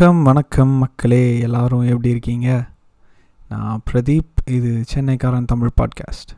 [0.00, 1.40] வணக்கம் வணக்கம் மக்களே.
[1.40, 2.48] எல்லாரும் எப்படி இருக்கீங்க?
[3.48, 4.30] நான் பிரதீப்.
[4.56, 6.30] இது சென்னைக்காரன் தமிழ் பாட்காஸ்ட்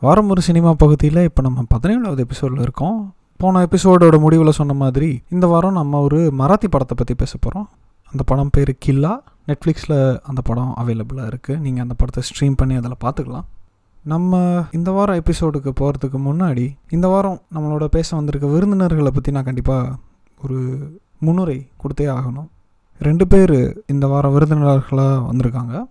[0.00, 3.14] வாரம் ஒரு சினிமா பகுதியில் இப்போ நம்ம பதினேழாவது எபிசோடில் இருக்கோம்.
[3.36, 7.68] போன எபிசோடோட முடிவில் சொன்ன மாதிரி இந்த வாரம் நம்ம ஒரு மராத்தி படத்தை பற்றி பேச போகிறோம்
[8.12, 9.12] அந்த படம் பேர் கில்லா.
[9.46, 13.46] நெட்ஃப்ளிக்ஸில் அந்த படம் அவைலபிளாக இருக்குது நீங்கள் அந்த படத்தை ஸ்ட்ரீம் பண்ணி அதில் பார்த்துக்கலாம்
[14.04, 19.94] நம்ம இந்த வாரம் எபிசோடுக்கு போகிறதுக்கு முன்னாடி இந்த வாரம் நம்மளோட பேச வந்திருக்க விருந்தினர்களை பற்றி நான் கண்டிப்பாக
[20.40, 20.58] ஒரு
[21.18, 22.50] முன்னுரை கொடுத்தே ஆகணும்.
[22.98, 25.84] ரெண்டு பேர் இந்த வாரம் விருந்தினர்களாக வந்திருக்காங்க.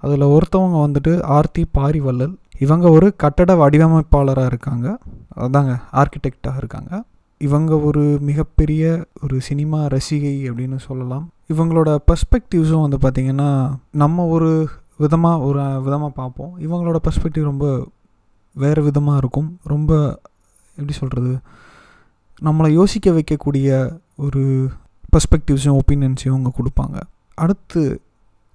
[0.00, 4.98] அதில் ஒருத்தவங்க வந்துட்டு ஆர்த்தி பாரிவள்ளல் இவங்க ஒரு கட்டட வடிவமைப்பாளராக இருக்காங்க.
[5.36, 7.04] அதாங்க ஆர்கிடெக்டாக இருக்காங்க.
[7.38, 11.28] இவங்க ஒரு மிகப்பெரிய ஒரு சினிமா ரசிகை அப்படின்னு சொல்லலாம்.
[11.54, 16.52] இவங்களோட பர்ஸ்பெக்டிவ்ஸும் வந்து பார்த்திங்கன்னா நம்ம ஒரு விதமாக ஒரு விதமாக பார்ப்போம்.
[16.60, 17.86] இவங்களோட பர்ஸ்பெக்டிவ் ரொம்ப
[18.52, 19.58] வேறு விதமாக இருக்கும்.
[19.62, 20.20] ரொம்ப
[20.72, 21.38] எப்படி சொல்கிறது
[22.42, 24.68] நம்மளை யோசிக்க வைக்கக்கூடிய ஒரு
[25.12, 27.00] பர்ஸ்பெக்டிவ்ஸையும் ஒப்பீனியன்ஸையும் அவங்க கொடுப்பாங்க.
[27.34, 28.00] அடுத்து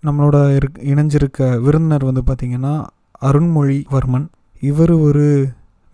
[0.06, 2.86] நம்மளோட இருக் இணைஞ்சிருக்க விருந்தினர் வந்து பார்த்திங்கன்னா
[3.22, 4.28] அருண்மொழிவர்மன்
[4.62, 5.50] இவர் ஒரு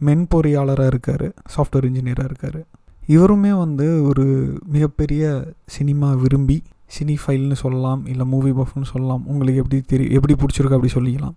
[0.06, 2.66] மென்பொறியாளராக இருக்கார் சாஃப்ட்வேர் இன்ஜினியராக இருக்கார்.
[3.08, 4.26] இவருமே வந்து ஒரு
[4.66, 6.64] மிகப்பெரிய சினிமா விரும்பி
[7.00, 9.24] சினி ஃபைல்னு சொல்லலாம் இல்லை மூவி பஃப்னு சொல்லலாம்.
[9.26, 11.34] உங்களுக்கு எப்படி தெரியும் எப்படி பிடிச்சிருக்கு அப்படி சொல்லிக்கலாம்.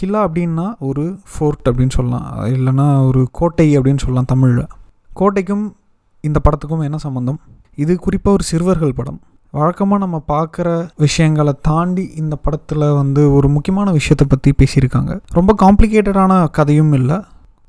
[0.00, 2.26] கில்லா அப்படின்னா ஒரு ஃபோர்ட் அப்படின்னு சொல்லலாம்.
[2.44, 4.66] இல்லைன்னா ஒரு கோட்டை அப்படின்னு சொல்லலாம் தமிழில்.
[5.16, 5.72] கோட்டைக்கும்
[6.28, 7.40] இந்த படத்துக்கும் என்ன சம்மந்தம்
[7.82, 9.20] இது குறிப்பாக ஒரு சிறுவர்கள் படம்.
[9.54, 10.68] வழக்கமாக நம்ம பார்க்குற
[11.04, 15.12] விஷயங்களை தாண்டி இந்த படத்தில் வந்து ஒரு முக்கியமான விஷயத்தை பற்றி பேசியிருக்காங்க.
[15.38, 17.18] ரொம்ப காம்ப்ளிகேட்டடான கதையும் இல்லை.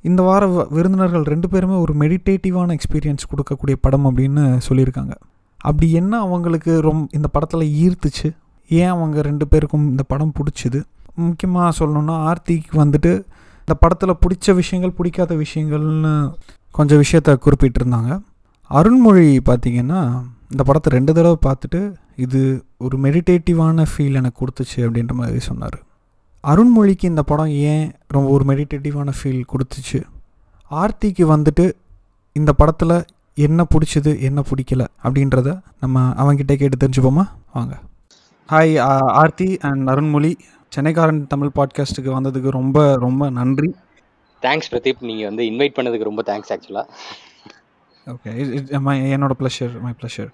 [0.09, 5.13] இந்த வார விருந்தினர்கள் ரெண்டு பேருமே ஒரு மெடிடேட்டிவான எக்ஸ்பீரியன்ஸ் கொடுக்கக்கூடிய படம் அப்படின்னு சொல்லியிருக்காங்க.
[5.57, 8.29] அப்படி என்ன அவங்களுக்கு ரொம் இந்த படத்தில் ஈர்த்துச்சு?
[8.69, 10.79] ஏன் அவங்க ரெண்டு பேருக்கும் இந்த படம் பிடிச்சிது?
[11.15, 13.11] முக்கியமாக சொல்லணுன்னா ஆர்த்திக்கு வந்துட்டு
[13.63, 16.13] இந்த படத்தில் பிடிச்ச விஷயங்கள் பிடிக்காத விஷயங்கள்னு
[16.77, 18.11] கொஞ்சம் விஷயத்த குறிப்பிட்டிருந்தாங்க.
[18.77, 20.01] அருண்மொழி பார்த்திங்கன்னா
[20.51, 21.79] இந்த படத்தை ரெண்டு தடவை பார்த்துட்டு
[22.15, 22.41] இது
[22.85, 25.77] ஒரு மெடிடேட்டிவான ஃபீல் எனக்கு கொடுத்துச்சு அப்படின்ற மாதிரி சொன்னார்.
[26.43, 29.99] அருண்மொழிக்கு இந்த படம் ஏன் ரொம்ப ஒரு மெடிடேட்டிவான ஃபீல் கொடுத்துச்சு?
[30.71, 31.65] ஆர்த்திக்கு வந்துட்டு
[32.35, 32.95] இந்த படத்தில்
[33.45, 35.49] என்ன பிடிச்சது என்ன பிடிக்கல அப்படின்றத
[35.79, 37.25] நம்ம அவங்கிட்ட கேட்டு தெரிஞ்சுப்போமா?
[37.53, 37.73] வாங்க.
[38.51, 38.73] Hi
[39.21, 40.31] Aarthi and Arunmozhi.
[40.75, 43.69] சென்னைக்காரன் Tamil பாட்காஸ்ட்டுக்கு வந்ததுக்கு ரொம்ப ரொம்ப நன்றி.
[44.41, 45.01] தேங்க்ஸ் பிரதீப்.
[45.09, 46.87] நீங்கள் வந்து இன்வைட் பண்ணதுக்கு ரொம்ப தேங்க்ஸ் ஆக்சுவலாக
[48.07, 50.29] ஓகே இட் மை என்னோட ப்ளஷர் மை ப்ளஷர்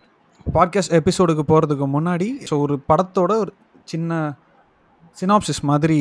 [0.55, 3.51] பாட்காஸ்ட் எபிசோடுக்கு போகிறதுக்கு முன்னாடி ஸோ ஒரு படத்தோட ஒரு
[3.91, 4.11] சின்ன
[5.17, 5.99] சினாப்சிஸ் மாதிரி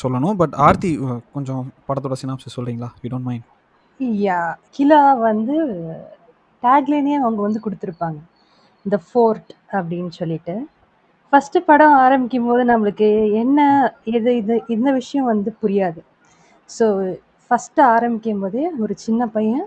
[0.00, 0.36] சொல்லணும்.
[0.40, 0.90] பட் ஆர்த்தி
[1.34, 3.46] கொஞ்சம் படத்தோட சினாப்சிஸ் சொல்கிறீங்களா யூ டோன்ட் மைண்ட்
[4.26, 4.40] யா
[4.76, 5.56] கிலா வந்து
[6.62, 8.18] டேக்லைனே அவங்க வந்து கொடுத்துருப்பாங்க.
[8.86, 10.54] த ஃபோர்ட் அப்படின்னு சொல்லிட்டு.
[11.32, 13.08] ஃபஸ்ட்டு படம் ஆரம்பிக்கும் போது நம்மளுக்கு
[13.42, 13.58] என்ன
[14.04, 16.00] இது இது இந்த விஷயம் வந்து புரியாது.
[16.70, 16.86] ஸோ
[17.50, 19.66] ஃபஸ்ட்டு ஆரம்பிக்கும் போதே ஒரு சின்ன பையன்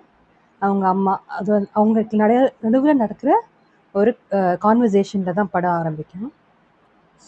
[0.64, 2.34] அவங்க அம்மா அது வந்து அவங்களுக்கு நட
[2.66, 3.32] நடுவில் நடக்கிற
[3.96, 4.12] ஒரு
[4.66, 6.30] கான்வர்சேஷனில் தான் படம் ஆரம்பிக்கும்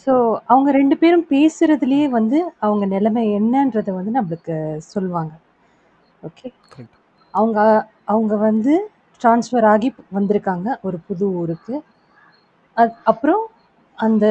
[0.07, 0.13] ஸோ
[0.51, 4.55] அவங்க ரெண்டு பேரும் பேசுகிறதுலேயே வந்து அவங்க நிலைமை என்னன்றதை வந்து நம்மளுக்கு
[4.93, 5.33] சொல்லுவாங்க.
[6.23, 6.47] ஓகே
[7.33, 7.59] அவங்க
[8.13, 8.73] அவங்க வந்து
[9.21, 11.75] ட்ரான்ஸ்ஃபர் ஆகி வந்திருக்காங்க ஒரு புது ஊருக்கு.
[12.77, 13.43] அது அப்புறம்
[13.97, 14.25] அந்த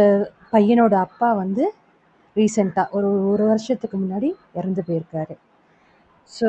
[0.53, 1.65] பையனோட அப்பா வந்து
[2.37, 4.29] ரீசெண்டாக ஒரு ஒரு வருஷத்துக்கு முன்னாடி
[4.59, 5.35] இறந்து போயிருக்காரு.
[6.31, 6.49] ஸோ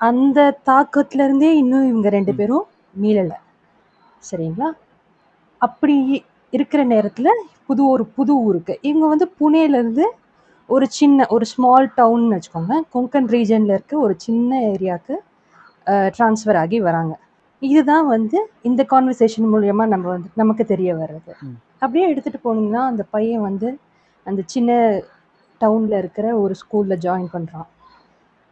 [0.00, 2.36] அந்த தாக்கத்துலேருந்தே இன்னும் இவங்க ரெண்டு ம்.
[2.36, 2.64] பேரும்
[3.02, 3.36] மீளலை.
[4.30, 4.72] சரிங்களா?
[5.60, 7.30] அப்படி இருக்கிற நேரத்தில்
[7.66, 8.78] புது ஒரு புது ஊருக்கு.
[8.82, 10.04] இவங்க வந்து புனேலேருந்து
[10.66, 15.14] ஒரு சின்ன ஒரு ஸ்மால் டவுன் வச்சுக்கோங்க கொங்கன் ரீஜனில் இருக்க ஒரு சின்ன ஏரியாவுக்கு
[15.86, 17.14] ட்ரான்ஸ்ஃபர் ஆகி வராங்க.
[17.62, 21.32] இதுதான் வந்து இந்த கான்வர்சேஷன் மூலயமா நம்ம வந்து நமக்கு தெரிய வர்றது.
[21.42, 21.56] ம்.
[21.78, 23.78] அப்படியே எடுத்துகிட்டு போனீங்கன்னா அந்த பையன் வந்து
[24.24, 24.70] அந்த சின்ன
[25.60, 27.68] டவுனில் இருக்கிற ஒரு ஸ்கூலில் ஜாயின் பண்ணுறான்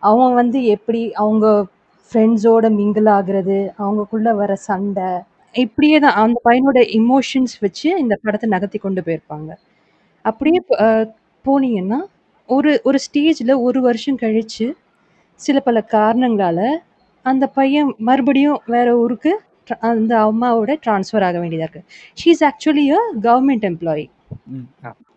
[0.04, 1.46] அவன் வந்து எப்படி அவங்க
[2.12, 5.08] ஃப்ரெண்ட்ஸோட மிங்கிள் ஆகுறது அவங்கக்குள்ளே வர சண்டை
[5.54, 9.50] இப்படியே தான் அந்த பையனோட இமோஷன்ஸ் வச்சு இந்த படத்தை நகர்த்தி கொண்டு போயிருப்பாங்க.
[10.24, 10.78] அப்படியே ப-
[11.44, 11.98] போனீங்கன்னா
[12.48, 14.66] ஒரு ஒரு ஸ்டேஜில் ஒரு வருஷம் கழித்து
[15.40, 16.66] சில பல காரணங்களால்
[17.24, 19.32] அந்த பையன் மறுபடியும் வேற ஊருக்கு
[19.68, 21.86] tra- அந்த அம்மாவோட ட்ரான்ஸ்ஃபர் ஆக வேண்டியதாக இருக்குது
[22.18, 24.04] she is actually a government employee
[24.52, 24.66] hmm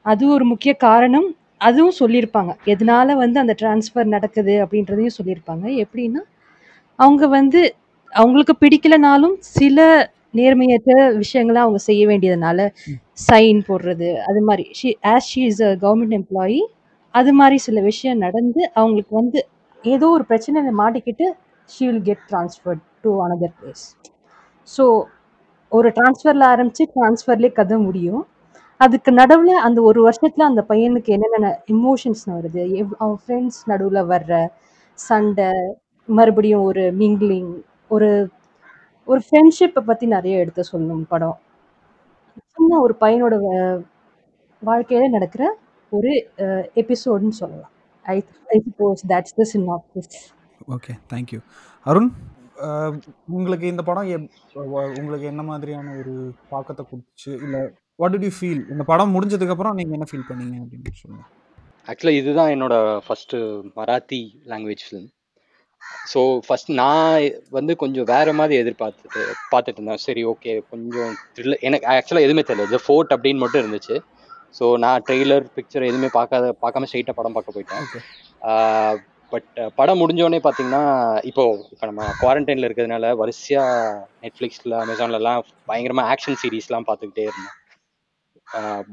[0.05, 1.27] அது ஒரு முக்கிய காரணம்.
[1.61, 2.51] அதுவும் சொல்லியிருப்பாங்க.
[2.73, 5.65] எதனால வந்து அந்த ட்ரான்ஸ்ஃபர் நடக்குது அப்படின்றதையும் சொல்லியிருப்பாங்க.
[5.83, 6.21] எப்படின்னா
[6.99, 7.61] அவங்க வந்து
[8.13, 9.79] அவங்களுக்கு பிடிக்கலனாலும் சில
[10.35, 10.91] நேர்மையற்ற
[11.23, 12.59] விஷயங்களை அவங்க செய்ய வேண்டியதுனால.
[13.27, 14.65] சைன் போடுறது அது மாதிரி.
[14.79, 16.59] She has she is a government employee
[17.13, 19.39] அது மாதிரி சில விஷயம் நடந்து அவங்களுக்கு வந்து
[19.83, 21.25] ஏதோ ஒரு பிரச்சனையில மாட்டிக்கிட்டு
[21.69, 23.85] she will get transferred to another place
[24.67, 24.83] so
[25.71, 28.21] ஒரு ட்ரான்ஸ்ஃபரில் ஆரம்பித்து ட்ரான்ஸ்ஃபர்லேயே கதை முடியும்.
[28.79, 32.63] அதுக்கு நடுவில் அந்த ஒரு வருஷத்தில் அந்த பையனுக்கு என்னென்ன இமோஷன்ஸ் வருது?
[32.79, 34.33] எவ் அவன் ஃப்ரெண்ட்ஸ் நடுவில் வர்ற
[34.97, 35.49] சண்டை
[36.09, 37.51] மறுபடியும் ஒரு மிங்கிளிங்
[37.89, 38.09] ஒரு
[39.07, 41.37] ஒரு ஃப்ரெண்ட்ஷிப்பை பற்றி நிறைய எடுத்து சொல்லணும் படம்.
[42.47, 43.79] சின்ன ஒரு பையனோட வ-
[44.61, 45.43] வாழ்க்கையில நடக்கிற
[45.91, 46.11] ஒரு
[46.75, 47.71] எபிசோடுன்னு சொல்லலாம்.
[48.05, 50.17] I I suppose that's the synopsis
[50.67, 51.39] okay thank you
[51.85, 52.09] Arun
[53.29, 56.13] உங்களுக்கு இந்த படம் எப் வ- உங்களுக்கு என்ன மாதிரியான ஒரு
[56.49, 57.61] பாக்கத்தை கொடுத்துச்சு இல்லை
[57.99, 61.29] வாட் did யூ ஃபீல் இந்த படம் முடிஞ்சதுக்கப்புறம் நீங்கள் என்ன ஃபீல் பண்ணீங்க அப்படின்னு சொல்லுங்கள்
[61.91, 63.37] ஆக்சுவலாக இதுதான் என்னோட first
[63.77, 64.19] Marathi
[64.51, 65.07] language film
[66.11, 67.25] so first நான்
[67.57, 69.21] வந்து கொஞ்சம் வேற மாதிரி எதிர்பார்த்துட்டு
[69.51, 70.01] பார்த்துட்டு இருந்தேன்.
[70.05, 72.67] சரி ஓகே கொஞ்சம் த்ரில்லர் எனக்கு ஆக்சுவலாக எதுவுமே தெரியல.
[72.73, 73.95] த ஃபோர்ட் அப்படின்னு மட்டும் இருந்துச்சு.
[74.57, 77.85] ஸோ நான் ட்ரெய்லர் பிக்சர் எதுவுமே பார்க்காத பார்க்காம ஸ்ட்ரைட்டாக படம் பார்க்க போயிட்டேன்.
[79.33, 80.83] பட் படம் முடிஞ்சோடனே பார்த்தீங்கன்னா
[81.29, 85.41] இப்போ இப்போ நம்ம குவாரண்டைனில் இருக்கிறதுனால வரிசையாக நெட்ஃப்ளிக்ஸில் அமேசான்லலாம்
[85.71, 87.55] பயங்கரமாக ஆக்ஷன் சீரீஸ்லாம் பார்த்துக்கிட்டே இருந்தேன்.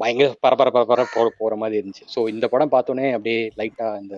[0.01, 2.06] பயங்கர பரபர பரபர போற போகிற மாதிரி இருந்துச்சு.
[2.15, 4.17] ஸோ இந்த படம் பார்த்தோன்னே அப்படியே லைட்டாக இந்த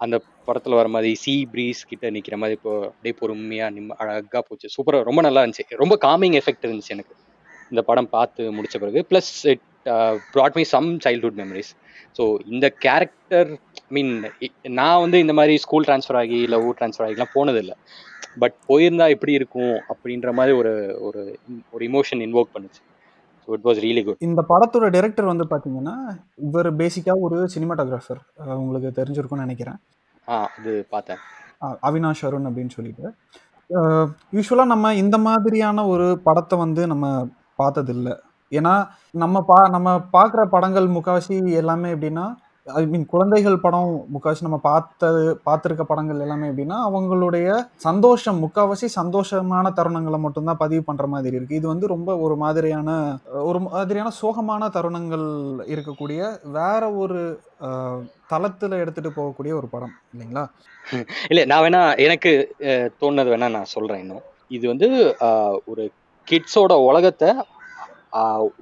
[0.00, 0.16] அந்த
[0.46, 4.68] படத்தில் வர மாதிரி சி ப்ரீஸ் கிட்ட நிற்கிற மாதிரி இப்போ அப்படியே பொறுமையாக நிம்ம அழகாக போச்சு.
[4.76, 5.82] சூப்பராக ரொம்ப நல்லா இருந்துச்சு.
[5.82, 7.14] ரொம்ப காமிங் எஃபெக்ட் இருந்துச்சு எனக்கு.
[7.72, 9.02] இந்த படம் பார்த்து முடிச்ச பிறகு.
[9.10, 9.62] Plus it
[10.34, 11.70] brought me some childhood memories
[12.16, 13.50] so இந்த கேரக்டர்
[13.94, 14.12] மீன்
[14.80, 17.76] நான் வந்து இந்த மாதிரி ஸ்கூல் ட்ரான்ஸ்ஃபர் ஆகி இல்லை ஊர் ட்ரான்ஸ்ஃபர் ஆகிலாம் போனதில்லை.
[18.42, 20.72] பட் போயிருந்தா எப்படி இருக்கும் அப்படின்ற மாதிரி ஒரு
[21.06, 21.22] ஒரு
[21.74, 22.82] ஒரு இமோஷன் இன்வோக் பண்ணுச்சு.
[23.46, 25.94] இட் வாஸ் ரியலி குட் இந்த படத்தோட டைரக்டர் வந்து பார்த்தீங்கன்னா
[26.48, 28.20] இவர் பேசிக்காக ஒரு சினிமாட்டோகிராஃபர்
[28.62, 29.78] உங்களுக்கு தெரிஞ்சிருக்கும்னு நினைக்கிறேன்.
[30.28, 31.20] ஆ அது பார்த்தேன்.
[31.88, 33.06] அவினாஷ் அருண் அப்படின்னு சொல்லிட்டு.
[34.36, 37.06] யூஸ்வலாக நம்ம இந்த மாதிரியான ஒரு படத்தை வந்து நம்ம
[37.62, 38.10] பார்த்ததில்ல.
[38.50, 38.74] ஏன்னா
[39.22, 42.26] நம்ம பா நம்ம பார்க்குற படங்கள் முக்காவாசி எல்லாமே எப்படின்னா
[42.66, 47.46] ஐ மீன் குழந்தைகள் படம் முக்காவாசி நம்ம பார்த்தது பார்த்துருக்க படங்கள் எல்லாமே எப்படின்னா அவங்களுடைய
[47.84, 52.90] சந்தோஷம் முக்காவாசி சந்தோஷமான தருணங்களை மட்டும்தான் பதிவு பண்ணுற மாதிரி இருக்குது இது வந்து ரொம்ப ஒரு மாதிரியான
[53.44, 55.26] ஒரு மாதிரியான சோகமான தருணங்கள்
[55.72, 56.20] இருக்கக்கூடிய
[56.56, 57.18] வேற ஒரு
[57.66, 58.00] அஹ்,
[58.30, 60.44] தளத்துல எடுத்துட்டு போகக்கூடிய ஒரு படம் இல்லைங்களா?
[61.28, 62.32] இல்லை நான் வேணா எனக்கு
[62.68, 64.24] அஹ், தோணுனது வேணா நான் சொல்கிறேன் இன்னும்.
[64.50, 64.88] இது வந்து
[65.26, 65.84] ஆஹ், ஒரு
[66.28, 67.30] கிட்ஸோட உலகத்தை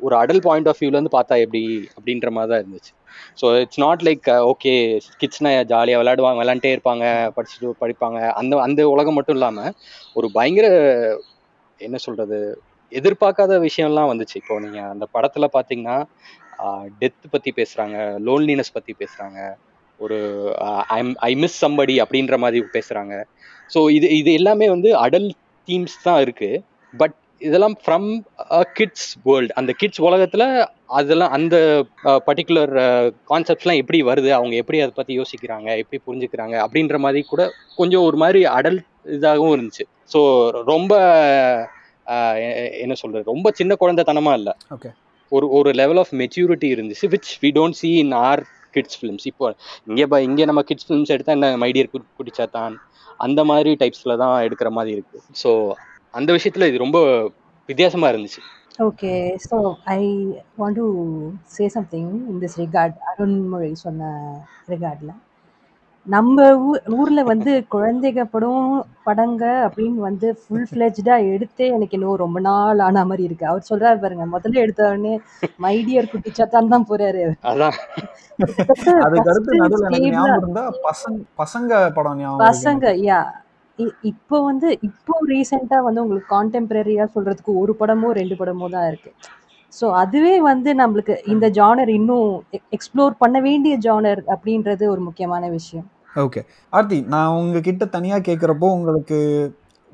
[0.06, 1.62] ஒரு அடல் பாயிண்ட் ஆஃப் வியூலேருந்து பார்த்தா எப்படி
[1.96, 2.92] அப்படின்ற மாதிரி தான் இருந்துச்சு
[3.40, 4.72] so it's not like okay
[5.20, 7.04] கிட்ஸ்னா ஜாலியாக விளையாடுவாங்க விளாண்டே இருப்பாங்க
[7.36, 8.18] படிச்சுட்டு படிப்பாங்க.
[8.40, 9.72] அந்த அந்த உலகம் மட்டும் இல்லாமல்
[10.14, 10.66] ஒரு பயங்கர
[11.80, 12.38] என்ன சொல்கிறது
[12.92, 14.36] எதிர்பார்க்காத விஷயம்லாம் வந்துச்சு.
[14.42, 15.96] இப்போ நீங்கள் அந்த படத்தில் பார்த்தீங்கன்னா
[17.00, 17.96] டெத் பற்றி பேசுகிறாங்க
[18.28, 19.38] லோன்லினஸ் பற்றி பேசுகிறாங்க
[20.00, 20.18] ஒரு
[21.28, 23.14] ஐ மிஸ் சம்படி அப்படின்ற மாதிரி பேசுகிறாங்க
[23.70, 25.28] ஸோ இது இது எல்லாமே வந்து அடல்
[25.68, 26.62] தீம்ஸ் தான் இருக்குது
[26.94, 28.08] பட் இதெல்லாம் ஃப்ரம்
[28.78, 30.44] கிட்ஸ் வேர்ல்டு அந்த கிட்ஸ் உலகத்தில்
[30.98, 31.56] அதெல்லாம் அந்த
[32.28, 32.72] பர்டிகுலர்
[33.30, 34.30] கான்செப்ட்ஸ்லாம் எப்படி வருது?
[34.38, 35.68] அவங்க எப்படி அதை பற்றி யோசிக்கிறாங்க?
[35.82, 36.56] எப்படி புரிஞ்சுக்கிறாங்க?
[36.64, 37.44] அப்படின்ற மாதிரி கூட
[37.80, 38.84] கொஞ்சம் ஒரு மாதிரி அடல்ட்
[39.16, 39.86] இதாகவும் இருந்துச்சு.
[40.12, 40.20] ஸோ
[40.72, 40.92] ரொம்ப
[42.84, 44.54] என்ன சொல்கிறது ரொம்ப சின்ன குழந்தைத்தனமா இல்லை.
[44.76, 44.90] ஓகே
[45.32, 48.42] ஒரு ஒரு லெவல் ஆஃப் மெச்சூரிட்டி இருந்துச்சு which we don't see in our
[48.74, 49.46] kids films இப்போ
[49.90, 52.74] இங்கே ப இங்கே நம்ம கிட்ஸ் ஃபிலிம்ஸ் எடுத்தால் என்ன மைடியர் குடிச்சாத்தான்?
[53.26, 55.50] அந்த மாதிரி டைப்ஸில் தான் எடுக்கிற மாதிரி இருக்குது ஸோ
[56.14, 56.98] அந்த விஷயத்தில் இது ரொம்ப
[57.68, 58.40] வித்தியாசமாக இருந்துச்சு.
[58.82, 59.12] Okay
[59.46, 59.56] so
[59.94, 60.02] I
[60.58, 60.86] want to
[61.54, 64.12] say something in this record Arunmozhi சொன்ன
[64.68, 65.12] ரிகார்டில்
[66.06, 66.36] நம்ம
[66.66, 68.68] ஊர் ஊரில் வந்து குழந்தைங்க படம்
[69.04, 73.44] படங்க அப்படின்னு வந்து ஃபுல் ஃப்ளெஜ்டாக எடுத்தே எனக்கு இன்னும் ரொம்ப நாள் ஆன மாதிரி இருக்கு.
[73.46, 75.12] அவர் சொல்றாரு பாருங்க முதல்ல எடுத்த உடனே
[75.64, 77.76] மைடியர் குட்டிச்சாத்தான் தான் போறாரு அதான்.
[80.86, 83.20] பசங்க பசங்க படம் ஞாபகம் இருக்கு பசங்க எனக்கு யா
[84.10, 89.10] இப்போ வந்து இப்போ ரீசெண்டாக வந்து உங்களுக்கு கான்டெம்பரரியாக சொல்கிறதுக்கு ஒரு படமோ ரெண்டு படமோ தான் இருக்கு.
[89.72, 92.28] ஸோ அதுவே வந்து நம்மளுக்கு இந்த ஜானர் இன்னும்
[92.76, 95.86] எக்ஸ்ப்ளோர் பண்ண வேண்டிய ஜானர் அப்படின்றது ஒரு முக்கியமான விஷயம்.
[96.24, 96.40] ஓகே
[96.72, 99.18] ஆர்த்தி நான் உங்ககிட்ட தனியாக கேட்குறப்போ உங்களுக்கு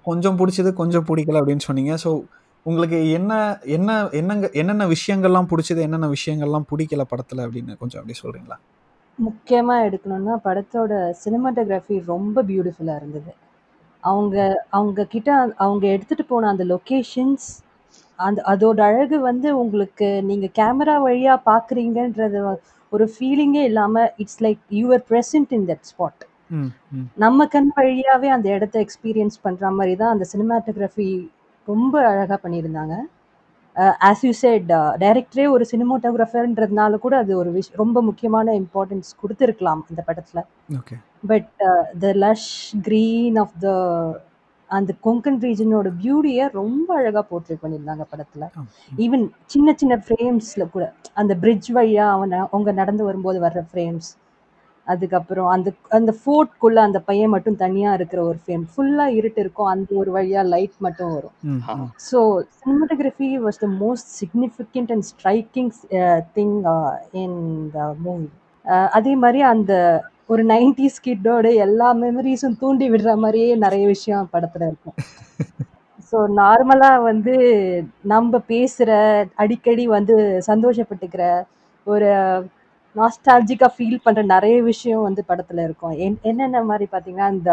[0.07, 1.95] கொஞ்சம் பிடிச்சது கொஞ்சம் பிடிக்கல அப்படின்னு சொன்னீங்க.
[2.05, 2.11] ஸோ
[2.67, 3.33] உங்களுக்கு என்ன
[3.77, 3.91] என்ன
[4.21, 8.59] என்னங்க என்னென்ன விஷயங்கள்லாம் பிடிச்சது என்னென்ன விஷயங்கள்லாம் பிடிக்கல படத்தில் அப்படின்னு கொஞ்சம் அப்படி சொல்கிறீங்களா
[9.19, 10.93] முக்கியமாக எடுக்கணும்னா படத்தோட
[11.25, 13.33] சினிமாட்டோகிராஃபி ரொம்ப பியூட்டிஃபுல்லாக இருந்தது.
[14.07, 14.37] அவங்க
[14.71, 17.47] அவங்க கிட்ட அவங்க எடுத்துகிட்டு போன அந்த லொக்கேஷன்ஸ்
[18.19, 22.41] அந்த அதோட அழகு வந்து உங்களுக்கு நீங்கள் கேமரா வழியாக பார்க்குறீங்கன்றது
[22.93, 27.07] ஒரு ஃபீலிங்கே இல்லாமல் it's like you're present in that spot hmm hmm.
[27.17, 31.09] நம்ம கண் வழியாவே அந்த இடத்த எக்ஸ்பீரியன்ஸ் பண்ற மாதிரி தான் அந்த சினிமாட்டோகிராஃபி
[31.69, 32.95] ரொம்ப அழகா பண்ணியிருந்தாங்க.
[34.09, 34.71] ஆஸ் யூ செட்
[35.03, 40.41] டைரக்டரே ஒரு சினிமாட்டோகிராஃபர்ன்றதுனால கூட அது ஒரு விஷ் ரொம்ப முக்கியமான இம்பார்ட்டன்ஸ் கொடுத்துருக்கலாம் இந்த படத்துல.
[41.27, 41.51] But
[42.01, 42.51] the lush
[42.89, 43.69] green of the
[44.71, 48.45] அந்த கொங்கன் ரீஜனோட பியூட்டியை ரொம்ப அழகா போர்ட்ரேட் பண்ணியிருந்தாங்க படத்துல.
[49.05, 54.09] ஈவன் சின்ன சின்ன ஃப்ரேம்ஸ்ல கூட அந்த பிரிட்ஜ் வழியா அவன் அவங்க நடந்து வரும்போது வர்ற ஃப்ரேம்ஸ்
[54.87, 59.71] அதுக்கப்புறம் அந்த அந்த ஃபோர்ட்குள்ள அந்த பையன் மட்டும் தனியா இருக்கிற ஒரு ஃப்ரேம் ஃபுல்லா இருட்டு இருக்கும்.
[59.75, 61.35] அந்த ஒரு வழியா லைட் மட்டும் வரும்.
[62.09, 62.19] So
[62.59, 65.73] cinematography was the most significant and striking
[66.37, 66.57] thing
[67.23, 67.39] in
[67.75, 68.29] the movie
[68.95, 69.73] அதே மாதிரி அந்த
[70.29, 74.97] ஒரு நைன்டிஸ் கிட்டோட எல்லா மெமரிஸும் தூண்டி விடுற மாதிரியே நிறைய விஷயம் படத்துல இருக்கும்.
[76.11, 77.35] ஸோ நார்மலாக வந்து
[78.13, 78.91] நம்ம பேசுகிற
[79.37, 80.15] அடிக்கடி வந்து
[80.49, 81.23] சந்தோஷப்பட்டுக்கிற
[81.87, 82.09] ஒரு
[82.99, 85.95] நாஸ்டாலஜிக்காக ஃபீல் பண்ணுற நிறைய விஷயம் வந்து படத்தில் இருக்கும்.
[86.05, 87.53] என் என்னென்ன மாதிரி பார்த்தீங்கன்னா இந்த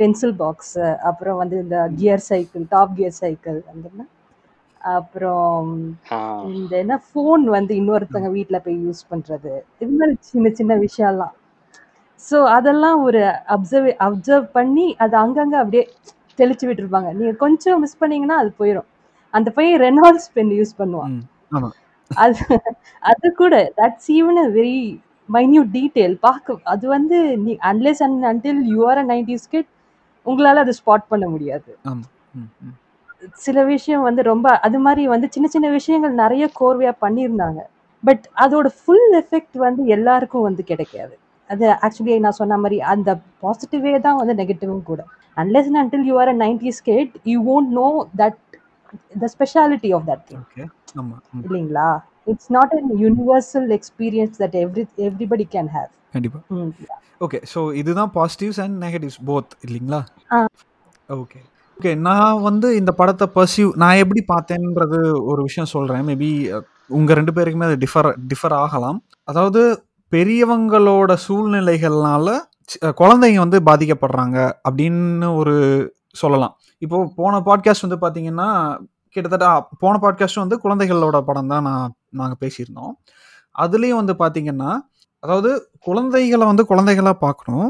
[0.00, 4.04] பென்சில் பாக்ஸு அப்புறம் வந்து இந்த gear cycle top gear cycle வந்து
[4.80, 5.70] அப்புறம்
[6.58, 11.34] இந்த என்ன ஃபோன் வந்து இன்னொருத்தவங்க வீட்டில் போய் யூஸ் பண்ணுறது இது மாதிரி சின்ன சின்ன விஷயம்லாம்.
[12.28, 13.22] ஸோ அதெல்லாம் ஒரு
[13.54, 15.84] அப்சர்வ் அப்சர்வ் பண்ணி அது அங்கங்கே அப்படியே
[16.38, 17.10] தெளிச்சு விட்டுருப்பாங்க.
[17.18, 18.88] நீங்கள் கொஞ்சம் மிஸ் பண்ணீங்கன்னா அது போயிடும்
[19.34, 21.16] அந்த பையன் ரெனால்ட்ஸ் பென் யூஸ் பண்ணுவான்.
[22.10, 22.42] அது
[23.02, 24.78] அது கூட that's even a very
[25.28, 29.68] minute detail பார்க்க அது வந்து நீ unless and until you're a nineties kid
[30.26, 31.70] உங்களால் அதை ஸ்பாட் பண்ண முடியாது.
[33.44, 37.60] சில விஷயம் வந்து ரொம்ப அது மாதிரி வந்து சின்ன சின்ன விஷயங்கள் நிறைய கோர்வையாக பண்ணியிருந்தாங்க.
[38.02, 41.14] பட் அதோட ஃபுல் எஃபெக்ட் வந்து எல்லாருக்கும் வந்து கிடைக்காது.
[41.50, 43.10] அது ஆக்சுவலி நான் சொன்ன மாதிரி அந்த
[43.42, 45.00] பாசிட்டிவே தான் வந்து நெகட்டிவும் கூட.
[45.36, 47.88] Unless until you are a nineties kid you won't know
[48.20, 48.38] that
[49.22, 50.44] the speciality of that thing
[51.42, 51.88] இல்லைங்களா?
[52.32, 58.60] It's not an universal experience that every everybody can have கண்டிப்பாக ஓகே ஸோ இதுதான் பாசிட்டிவ்ஸ்
[58.64, 60.00] அண்ட் நெகட்டிவ்ஸ் போத் இல்லைங்களா.
[61.22, 61.40] Okay
[61.76, 66.30] okay நான் வந்து இந்த படத்தை pursue நான் எப்படி பார்த்தேன்றது ஒரு விஷயம் சொல்கிறேன் மேபி
[66.98, 68.98] உங்கள் ரெண்டு பேருக்குமே அது டிஃபர் டிஃபர் ஆகலாம்.
[69.30, 69.62] அதாவது
[70.12, 72.28] பெரியவங்களோட சூழ்நிலைகள்னால
[73.00, 75.54] குழந்தைங்க வந்து பாதிக்கப்படுறாங்க அப்படின்னு ஒரு
[76.14, 76.54] சொல்லலாம்.
[76.78, 78.48] இப்போ போன பாட்காஸ்ட் வந்து பார்த்தீங்கன்னா
[79.10, 79.46] கிட்டத்தட்ட
[79.78, 82.92] போன பாட்காஸ்ட் வந்து குழந்தைகளோட படம் தான் நான் நாங்கள் பேசியிருந்தோம்.
[83.54, 84.70] அதுலேயும் வந்து பார்த்தீங்கன்னா
[85.22, 87.68] அதாவது குழந்தைகளை வந்து குழந்தைகளாக பார்க்கணும்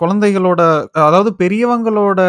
[0.00, 2.20] குழந்தைகளோட அதாவது பெரியவங்களோட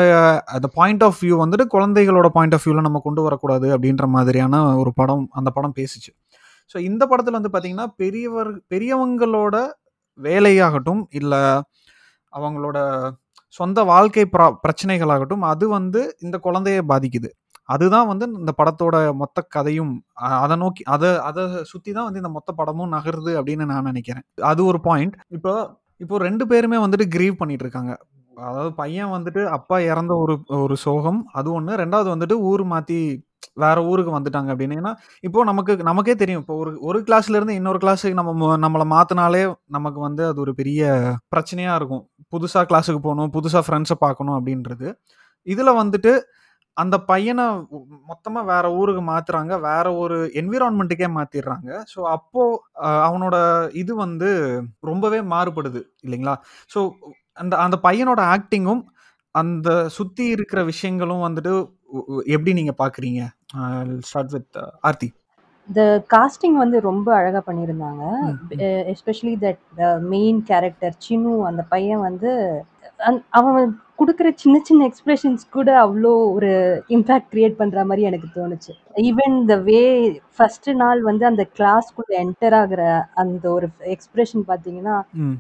[0.46, 4.94] அந்த பாயிண்ட் ஆஃப் வியூ வந்துட்டு குழந்தைகளோட பாயிண்ட் ஆஃப் வியூவில் நம்ம கொண்டு வரக்கூடாது அப்படின்ற மாதிரியான ஒரு
[4.94, 6.12] படம் அந்த படம் பேசிச்சு.
[6.74, 9.56] ஸோ இந்த படத்தில் வந்து பார்த்தீங்கன்னா பெரியவர் பெரியவங்களோட
[10.20, 11.42] வேலையாகட்டும் இல்லை
[12.34, 12.78] அவங்களோட
[13.58, 17.30] சொந்த வாழ்க்கை ப்ரா பிரச்சனைகளாகட்டும் அது வந்து இந்த குழந்தைய பாதிக்குது.
[17.74, 19.94] அதுதான் வந்து இந்த படத்தோட மொத்த கதையும்.
[20.44, 24.26] அதை நோக்கி அதை அதை சுற்றி தான் வந்து இந்த மொத்த படமும் நகருது அப்படின்னு நான் நினைக்கிறேன்.
[24.52, 25.54] அது ஒரு பாயிண்ட் இப்போ
[26.04, 27.94] இப்போ ரெண்டு பேருமே வந்துட்டு கிரீவ் பண்ணிட்டு இருக்காங்க.
[28.50, 31.20] அதாவது பையன் வந்துட்டு அப்பா இறந்த ஒரு ஒரு சோகம்.
[31.40, 33.00] அது ஒன்று ரெண்டாவது வந்துட்டு ஊர் மாற்றி
[33.64, 34.78] வேற ஊருக்கு வந்துட்டாங்க அப்படின்னு.
[34.82, 34.92] ஏன்னா
[35.28, 36.44] இப்போ நமக்கு நமக்கே தெரியும்.
[36.44, 39.44] இப்போ ஒரு ஒரு கிளாஸ்ல இருந்து இன்னொரு கிளாஸுக்கு நம்ம நம்மளை மாத்தினாலே
[39.78, 40.82] நமக்கு வந்து அது ஒரு பெரிய
[41.34, 42.04] பிரச்சனையா இருக்கும்.
[42.34, 44.88] புதுசாக கிளாஸுக்கு போகணும் புதுசாக ஃப்ரெண்ட்ஸை பார்க்கணும் அப்படின்றது.
[45.48, 46.12] இதில் வந்துட்டு
[46.78, 47.46] அந்த பையனை
[48.10, 52.60] மொத்தமாக வேற ஊருக்கு மாற்றுறாங்க வேற ஒரு என்விரான்மெண்ட்டுக்கே மாற்றிடுறாங்க ஸோ அப்போது
[53.08, 53.36] அவனோட
[53.82, 54.30] இது வந்து
[54.92, 56.36] ரொம்பவே மாறுபடுது இல்லைங்களா?
[56.74, 56.80] ஸோ
[57.44, 58.84] அந்த அந்த பையனோட ஆக்டிங்கும்
[59.36, 61.54] அந்த சுற்றி இருக்கிற விஷயங்களும் வந்துட்டு
[62.36, 63.22] எப்படி நீங்கள் பார்க்குறீங்க?
[64.10, 64.58] Start with
[64.90, 65.10] Aarthi.
[65.70, 68.04] The casting வந்து ரொம்ப அழகாக பண்ணியிருந்தாங்க.
[68.94, 69.62] Especially that
[70.10, 72.32] main character Chinnu அந்த பையன் வந்து
[73.00, 73.68] அந்- அவன்
[74.00, 76.50] கொடுக்குற சின்ன சின்ன எக்ஸ்பிரஷன்ஸ் கூட அவ்வளோ ஒரு
[76.90, 78.74] இம்பேக்ட் கிரியேட் பண்ணுற மாதிரி எனக்கு தோணுச்சு
[79.04, 79.82] ஈவன் த வே
[80.38, 82.84] ஃபர்ஸ்ட் நாள் வந்து அந்த கிளாஸ்க்குள்ளே என்டர் ஆகுற
[83.16, 85.36] அந்த ஒரு எக்ஸ்பிரஷன் பார்த்தீங்கன்னா ம்,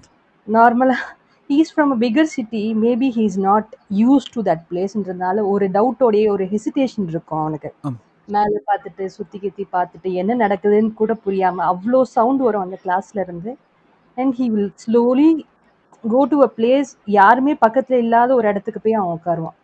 [0.48, 1.08] நார்மலாக
[1.50, 6.26] he's from a bigger city maybe he is not use to that பிளேஸ்ன்றதுனால ஒரு டவுட்டோடைய
[6.32, 7.98] ஒரு ஹெசிடேஷன் இருக்கும் அவனுக்கு ஆமா.
[8.30, 13.52] மேலே பார்த்துட்டு சுற்றி கித்தி பார்த்துட்டு என்ன நடக்குதுன்னு கூட புரியாமல் அவ்வளோ சவுண்ட் வரும் அந்த கிளாஸ்ல இருந்து.
[14.18, 15.30] And he will slowly
[16.04, 19.58] go to a place யாருமே பக்கத்தில் இல்லாத ஒரு இடத்துக்கு போய் அவன் உட்காருவான்.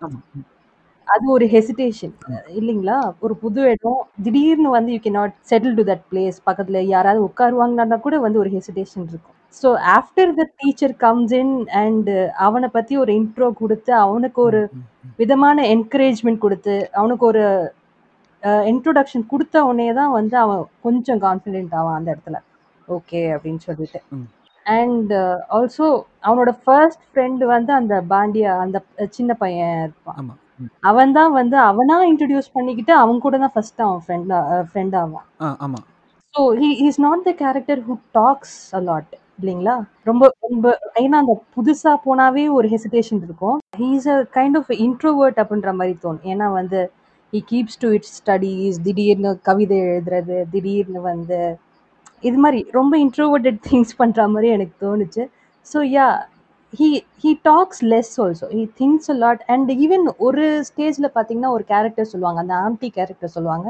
[1.07, 2.13] அது ஒரு ஹெசிடேஷன்
[2.59, 2.95] இல்லைங்களா?
[3.25, 3.99] ஒரு புது இடம்.
[4.25, 8.51] திடீர்னு வந்து you can not settle to that place பக்கத்தில் யாராவது உட்காருவாங்கன்னா கூட வந்து ஒரு
[8.55, 9.35] ஹெசிடேஷன் இருக்கும்.
[9.63, 9.67] So
[9.97, 12.09] after the teacher comes in and
[12.45, 14.61] அவனை பற்றி ஒரு இன்ட்ரோ கொடுத்து அவனுக்கு ஒரு
[15.21, 17.43] விதமான என்கரேஜ்மெண்ட் கொடுத்து அவனுக்கு ஒரு
[18.71, 22.39] இன்ட்ரோடக்ஷன் கொடுத்த உடனே தான் வந்து அவன் கொஞ்சம் கான்ஃபிடென்ட் ஆவான் அந்த இடத்துல.
[22.87, 23.99] ஓகே அப்படின்னு சொல்லிட்டு.
[24.65, 25.11] அண்ட்
[25.55, 25.87] ஆல்சோ
[26.27, 28.77] அவனோட ஃபர்ஸ்ட் ஃப்ரெண்டு வந்து அந்த பாண்டியா அந்த
[29.17, 30.31] சின்ன பையன் இருப்பான்.
[30.89, 34.33] அவன் தான் வந்து அவனா இன்ட்ரடியூஸ் பண்ணிக்கிட்டு அவன் கூட தான் ஃபர்ஸ்ட் அவன் ஃப்ரெண்ட்
[34.69, 35.27] ஃப்ரெண்ட் ஆவான்.
[36.33, 39.75] So he is not the character who talks a lot இல்லைங்களா?
[40.09, 40.65] ரொம்ப ரொம்ப
[41.03, 43.57] ஏன்னா அந்த புதுசா போனாவே ஒரு ஹெசிடேஷன் இருக்கும்.
[43.81, 46.27] He is a kind of introvert அப்படின்ற மாதிரி தோணும்.
[46.33, 46.79] ஏன்னா வந்து
[47.35, 51.39] he keeps to its studies திடீர்னு கவிதை எழுதுறது திடீர்னு வந்து
[52.23, 55.23] இது மாதிரி ரொம்ப இன்ட்ரோவர்டட் திங்ஸ் பண்ற மாதிரி எனக்கு தோணுச்சு.
[55.67, 56.05] So yeah
[56.73, 56.87] he
[57.23, 62.11] he talks less also he thinks a lot and even ஒரு ஸ்டேஜில் பார்த்தீங்கன்னா ஒரு கேரக்டர்
[62.13, 63.67] சொல்லுவாங்க அந்த ஆம்டி கேரக்டர் சொல்லுவாங்க.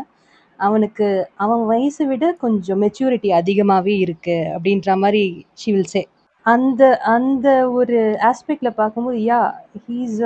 [0.59, 1.07] அவனுக்கு
[1.43, 5.23] அவன் வயசை விட கொஞ்சம் மெச்சூரிட்டி அதிகமாகவே இருக்குது அப்படின்ற மாதிரி
[5.61, 6.03] ஷி வில் சே
[6.45, 6.81] அந்த
[7.15, 7.47] அந்த
[7.79, 7.99] ஒரு
[8.31, 9.39] ஆஸ்பெக்டில் பார்க்கும்போது yeah
[9.87, 10.19] he's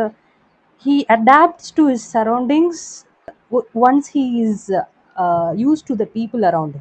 [0.86, 2.84] he adapts to his surroundings
[3.82, 4.66] once he is
[5.58, 6.78] use to the people around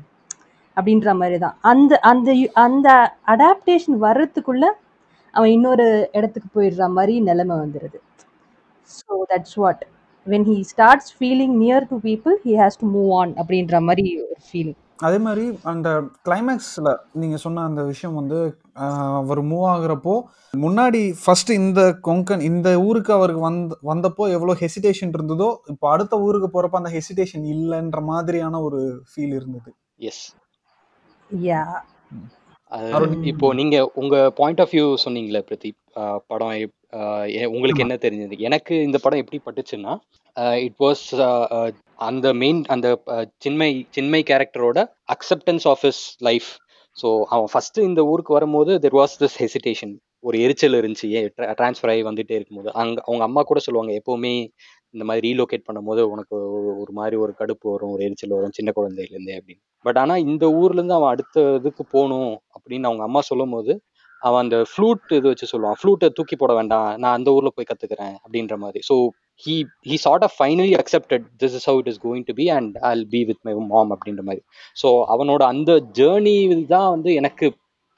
[0.77, 2.89] அப்படின்ற மாதிரி தான் அந்த அந்த யு- அந்த
[3.29, 4.65] அடாப்டேஷன் வர்றதுக்குள்ள
[5.35, 7.99] அவன் இன்னொரு இடத்துக்கு போயிடுற மாதிரி நிலைமை வந்துடுது
[8.91, 9.83] so that's what
[10.27, 14.39] when he starts feeling near to people he has to move on அப்படின்ற மாதிரி ஒரு
[14.49, 15.89] ஃபீலிங் அதே மாதிரி அந்த
[16.25, 18.39] கிளைமேக்ஸில் நீங்கள் சொன்ன அந்த விஷயம் வந்து
[19.21, 20.15] அவர் மூவ் ஆகுறப்போ
[20.57, 26.49] முன்னாடி ஃபர்ஸ்ட் இந்த கொங்கன் இந்த ஊருக்கு அவருக்கு வந்த வந்தப்போ எவ்வளோ ஹெசிடேஷன் இருந்ததோ இப்போ அடுத்த ஊருக்கு
[26.49, 29.71] போகிறப்ப அந்த ஹெசிடேஷன் இல்லைன்ற மாதிரியான ஒரு ஃபீல் இருந்தது.
[30.11, 30.25] Yes
[31.31, 31.63] yeah.
[33.31, 35.79] இப்போ நீங்க உங்க பாயிண்ட் ஆஃப் வியூ சொன்னீங்களே பிரதீப்
[36.27, 36.53] படம்
[37.49, 38.39] உங்களுக்கு என்ன தெரிஞ்சது?
[38.39, 39.99] எனக்கு இந்த படம் எப்படி பட்டுச்சுன்னா
[40.55, 43.03] இட் வாஸ் அந்த மெயின் அந்த
[43.39, 46.47] சின்மை சின்மை கேரக்டரோட acceptance of his life
[47.03, 51.09] so அவன் ஃபர்ஸ்ட் இந்த ஊருக்கு வரும்போது தெர் வாஸ் திஸ் ஹெசிடேஷன் ஒரு எரிச்சல் இருந்துச்சு.
[51.09, 52.73] ஏன் ட்ரான்ஸ்ஃபர் ஆகி வந்துட்டே இருக்கும்போது.
[52.73, 54.49] அங்க அவங்க அம்மா கூட சொல்லுவாங்க எப்பவுமே
[54.91, 59.39] இந்த மாதிரி ரீலோகேட் பண்ணும்போது உனக்கு ஒரு- மாதிரி ஒரு கடுப்பு வரும் ஒரு எரிச்சல் வரும் சின்ன குழந்தையிலேருந்தே
[59.41, 59.61] அப்படின்னு.
[59.83, 63.83] பட் ஆனா இந்த ஊர்ல இருந்து அவன் அடுத்த இதுக்கு போகணும் அப்படின்னு அவங்க அம்மா சொல்லும் போது
[64.23, 65.79] அவன் அந்த ஃப்ளூட் இது வச்சு சொல்லுவான்.
[65.81, 66.89] ஃப்ளூட்டை தூக்கி போட வேண்டாம்.
[66.97, 68.81] நான் அந்த ஊர்ல போய் கத்துக்கிறேன் அப்படின்ற மாதிரி.
[68.89, 68.97] So
[69.43, 69.55] he
[69.89, 73.05] he sort of finally accepted this is how it is going to be and I'll
[73.07, 74.43] be with my mom அப்படின்ற மாதிரி.
[74.77, 77.49] ஸோ அவனோட அந்த ஜேர்னி தான் வந்து எனக்கு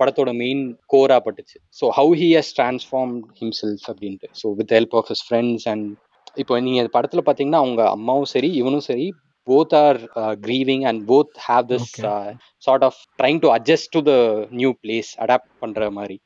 [0.00, 1.58] படத்தோட மெயின் கோரா பட்டுச்சு.
[1.78, 4.28] So how he has transform himself அப்படின்ட்டு.
[4.42, 5.88] So with help of his friends and
[6.36, 9.06] இப்போ நீங்கள் படத்தில் பார்த்தீங்கன்னா அவங்க அம்மாவும் சரி இவனும் சரி
[9.50, 9.98] both are
[10.44, 12.32] grieving and both have this Okay.
[12.62, 14.14] Sort of trying to adjust to the
[14.60, 16.16] new place adapt பண்ற மாதிரி.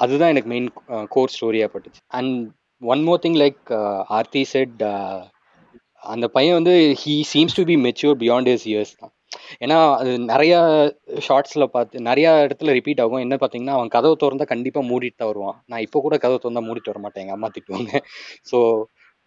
[0.00, 0.68] அதுதான் எனக்கு மெயின்
[1.08, 2.00] கோர் ஸ்டோரியா பட்டுச்சு.
[2.18, 2.34] And
[2.82, 3.60] one more thing like
[4.18, 4.78] Aarthi said
[6.02, 9.12] அந்த பையன் வந்து he seems to be mature beyond his years தான்.
[9.62, 10.54] ஏன்னா அது நிறைய
[11.26, 13.22] ஷார்ட்ஸ்ல பார்த்து நிறைய இடத்துல ரிப்பீட் ஆகும்.
[13.24, 15.56] என்ன பார்த்தீங்கன்னா அவன் கதவை திறந்தா கண்டிப்பா மூடிட்டு தான் வருவான்.
[15.70, 17.24] நான் இப்போ கூட கதவை திறந்தா மூடிட்டு வர மாட்டேன்.
[17.24, 17.90] எங்க அம்மா திட்டுவாங்க.
[18.50, 18.58] ஸோ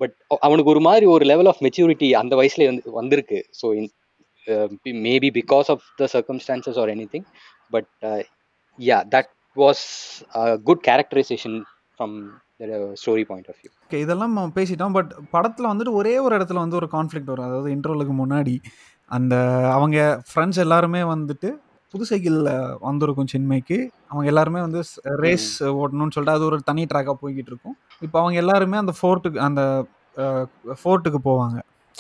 [0.02, 0.16] பட்
[0.48, 3.40] அவனுக்கு ஒரு மாதிரி ஒரு லெவல் ஆஃப் மெச்சூரிட்டி அந்த வயசுல வந்து வந்திருக்கு.
[3.60, 3.68] So
[5.08, 7.28] maybe because of the circumstances or anything
[7.72, 7.90] but
[8.80, 9.84] yeah that was
[10.70, 11.58] good characterization
[11.96, 12.16] from
[13.02, 16.80] story point of view okay இதெல்லாம் நம்ம பேசிட்டோம் பட் படத்தில் வந்துட்டு ஒரே ஒரு இடத்துல வந்து
[16.82, 17.48] ஒரு கான்ஃப்ளிக்ட் வரும்.
[17.50, 18.56] அதாவது இன்டர்வலுக்கு முன்னாடி
[19.12, 19.36] அந்த
[19.76, 19.98] அவங்க
[20.30, 21.50] ஃப்ரெண்ட்ஸ் எல்லாருமே வந்துட்டு
[21.94, 23.78] புது சைக்கிளில் வந்திருக்கும் சின்மைக்கு.
[24.10, 24.80] அவங்க எல்லாருமே வந்து
[25.24, 25.50] ரேஸ்
[25.82, 29.62] ஓட்டணும்னு சொல்லிட்டு அது ஒரு தனி ட்ராக்காக போய்கிட்டு இருக்கும் இப்போ அவங்க எல்லாருமே அந்த ஃபோர்ட்டுக்கு அந்த
[30.82, 31.58] ஃபோர்ட்டுக்கு போவாங்க.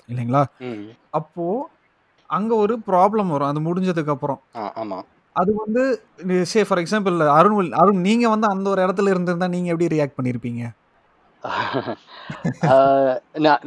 [0.09, 0.41] இல்லைங்களா?
[1.11, 1.65] அப்போது
[2.29, 3.49] அங்கே ஒரு ப்ராப்ளம் வரும்.
[3.51, 4.39] அது முடிஞ்சதுக்கு அப்புறம்.
[4.59, 4.99] ஆ ஆமா.
[5.35, 5.81] அது வந்து
[6.51, 10.61] say for example Arun Arun நீங்கள் வந்து அந்த ஒரு இடத்துல இருந்திருந்தா நீங்கள் எப்படி ரியாக்ட் பண்ணியிருப்பீங்க
[13.45, 13.61] நான்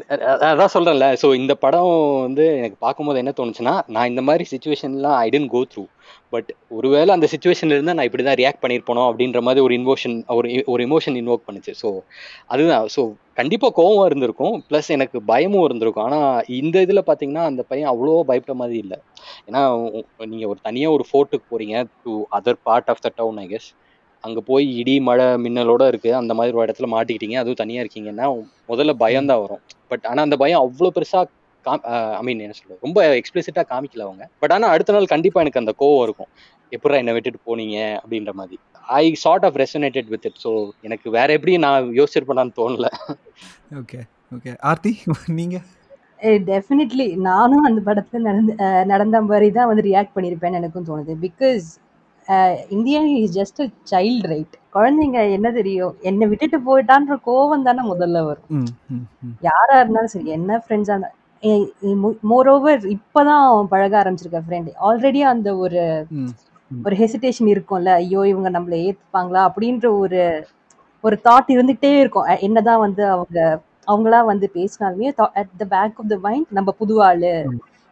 [0.46, 1.06] அதான் சொல்றேன்ல.
[1.22, 1.90] ஸோ இந்த படம்
[2.24, 5.84] வந்து எனக்கு பார்க்கும்போது என்ன தோணுச்சுன்னா நான் இந்த மாதிரி சுச்சுவேஷன்லாம் I tend go through
[6.32, 10.48] but ஒருவேளை அந்த சுச்சுவேஷன்ல இருந்தால் நான் இப்படி தான் ரியாக்ட் பண்ணியிருப்பனோ அப்படின்ற மாதிரி ஒரு இன்வோஷன் ஒரு
[10.72, 11.74] ஒரு இமோஷன் இன்வோக் பண்ணுச்சு.
[11.82, 11.88] ஸோ
[12.52, 12.86] அதுதான்.
[12.96, 13.02] ஸோ
[13.40, 14.56] கண்டிப்பாக கோவம் இருந்திருக்கும்.
[14.68, 16.06] ப்ளஸ் எனக்கு பயமும் இருந்திருக்கும்.
[16.08, 16.28] ஆனால்
[16.60, 18.98] இந்த இதில் பார்த்தீங்கன்னா அந்த பையன் அவ்வளோ பயப்பட மாதிரி இல்லை.
[19.48, 19.62] ஏன்னா
[20.32, 23.70] நீங்கள் ஒரு தனியாக ஒரு ஃபோர்ட்டுக்கு போகிறீங்க to other part of the town I guess
[24.24, 27.36] அங்கே போய் இடி மழை மின்னலோட இருக்குது அந்த மாதிரி ஒரு இடத்துல மாட்டிக்கிட்டீங்க.
[27.42, 28.26] அதுவும் தனியாக இருக்கீங்கன்னா
[28.70, 29.62] முதல்ல பயம் தான் வரும்.
[29.92, 31.24] பட் ஆனால் அந்த பயம் அவ்வளோ பெருசாக
[31.64, 31.82] காம்
[32.18, 32.80] ஐ மீன் என்ன சொல்றது?
[32.86, 34.24] ரொம்ப எக்ஸ்பிளிசிட்டாக காமிக்கல அவங்க.
[34.42, 36.30] பட் ஆனால் அடுத்த நாள் கண்டிப்பாக எனக்கு அந்த கோவம் இருக்கும்.
[36.76, 37.78] எப்படா என்னை விட்டுட்டு போனீங்க?
[38.02, 38.56] அப்படின்ற மாதிரி.
[39.02, 40.52] I sort of resonated with it so
[40.86, 42.88] எனக்கு வேற எப்படி நான் யோசிச்சிருப்பேனான்னு தோணல.
[43.82, 44.00] ஓகே
[44.36, 44.92] ஓகே ஆர்த்தி
[45.40, 45.66] நீங்கள்
[46.48, 48.54] டெஃபினெட்லி நானும் அந்த படத்தில் நடந்து
[48.90, 51.12] நடந்த மாதிரி தான் வந்து ரியாக்ட் பண்ணியிருப்பேன்னு எனக்கும் தோணுது.
[51.26, 51.68] Because
[52.74, 55.94] Indian is just a child right குழந்தைங்க என்ன தெரியும்?
[56.08, 58.48] என்னை விட்டுட்டு போயிட்டான்ற கோவம் தானே முதல்ல வரும்.
[59.48, 61.16] யாரா இருந்தாலும் சரி என்ன ஃப்ரெண்ட்ஸாக இருந்தால்
[62.30, 65.82] மோரோவர் இப்போதான் அவன் பழக ஆரம்பிச்சிருக்க ஃப்ரெண்ட் ஆல்ரெடி அந்த ஒரு
[66.70, 67.90] ஒரு ஹெசிடேஷன் இருக்கும்ல.
[68.02, 70.20] ஐயோ இவங்க நம்மளை ஏற்றுப்பாங்களா அப்படின்ற ஒரு
[71.04, 72.26] ஒரு தாட் இருந்துகிட்டே இருக்கும்.
[72.48, 73.38] என்னதான் வந்து அவங்க
[73.88, 75.08] அவங்களா வந்து பேசினாலுமே
[75.40, 77.32] at the back of the mind நம்ம புது ஆளு.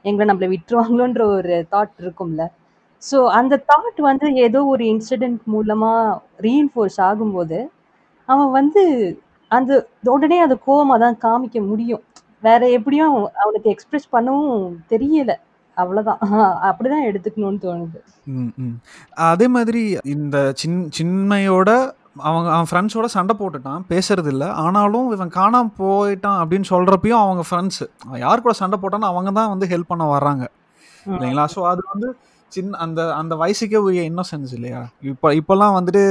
[0.04, 2.42] எங்களை நம்மளை விட்டுருவாங்களோன்ற ஒரு தாட் இருக்கும்ல.
[3.02, 5.92] ஸோ அந்த தாட் வந்து ஏதோ ஒரு இன்சிடென்ட் மூலமா
[6.40, 7.58] ரீஇன்ஃபோர்ஸ் ஆகும்போது
[8.28, 8.82] அவன் வந்து
[9.50, 9.72] அந்த
[10.12, 12.02] உடனே அது கோவமா தான் காமிக்க முடியும்.
[12.42, 14.58] வேற எப்படியும் அவனுக்கு எக்ஸ்பிரஸ் பண்ணவும்
[14.90, 15.32] தெரியல.
[15.76, 16.20] அவ்வளவுதான்.
[16.68, 17.98] அப்படிதான் எடுத்துக்கணும்னு தோணுது.
[18.34, 18.76] ம் ம்.
[19.28, 19.82] அதே மாதிரி
[20.14, 21.70] இந்த சின் சின்மையோட
[22.22, 27.86] அவங்க அவன் ஃப்ரெண்ட்ஸோட சண்டை போட்டுட்டான் பேசுறது இல்லை ஆனாலும் இவன் காணாம போயிட்டான் அப்படின்னு சொல்கிறப்பையும் அவங்க ஃப்ரெண்ட்ஸு
[28.18, 30.44] யார் கூட சண்டை போட்டானோ அவங்க தான் வந்து ஹெல்ப் பண்ண வர்றாங்க.
[31.06, 31.44] இல்லைங்களா?
[31.54, 32.08] ஸோ அது வந்து
[32.56, 34.80] சின்ன அந்த அந்த வயசுக்கே உரிய இன்னோசென்ஸ் இல்லையா?
[35.12, 36.02] இப்போ இப்போல்லாம் வந்துட்டு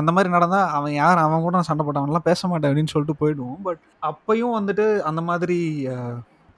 [0.00, 1.24] அந்த மாதிரி நடந்தால் அவன் யார்?
[1.26, 3.60] அவன் கூட சண்டை போட்டவன்லாம் பேச மாட்டேன் அப்படின்னு சொல்லிட்டு போயிடுவோம்.
[3.68, 5.58] பட் அப்பையும் வந்துட்டு அந்த மாதிரி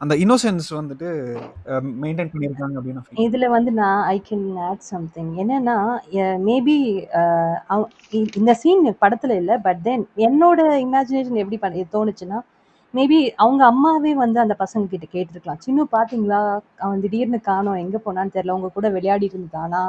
[0.00, 1.08] அந்த இன்னோசென்ஸ் வந்துட்டு
[2.02, 5.76] மெயின்டைன் பண்ணியிருக்காங்க அப்படின்னு இதில் வந்து நான் ஐ கேன் ஆட் சம்திங் என்னன்னா
[6.48, 6.76] மேபி
[8.40, 12.40] இந்த சீன் படத்தில் இல்லை பட் தென் என்னோட இமேஜினேஷன் எப்படி பண்ண தோணுச்சுன்னா
[12.96, 15.58] மேபி அவங்க அம்மாவே வந்து அந்த பசங்க கிட்ட கேட்டிருக்கலாம்.
[15.58, 16.60] சின்ன பாத்தீங்களா?
[16.76, 18.50] அவன் திடீர்னு காணோம் எங்க போனான்னு தெரியல.
[18.50, 19.82] உங்க கூட விளையாடி இருந்தானா?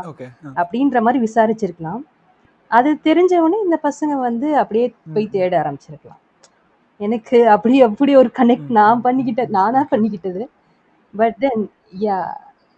[0.56, 2.02] அப்படின்ற மாதிரி விசாரிச்சிருக்கலாம்.
[2.68, 6.22] அது தெரிஞ்ச உடனே இந்த பசங்க வந்து அப்படியே போய் தேட ஆரம்பிச்சிருக்கலாம்.
[7.00, 9.88] எனக்கு அப்படி அப்படி ஒரு கனெக்ட் நான் ம், நானா.
[9.92, 10.50] பண்ணிக்கிட்டது.
[11.14, 11.70] பட் தென்
[12.02, 12.18] யா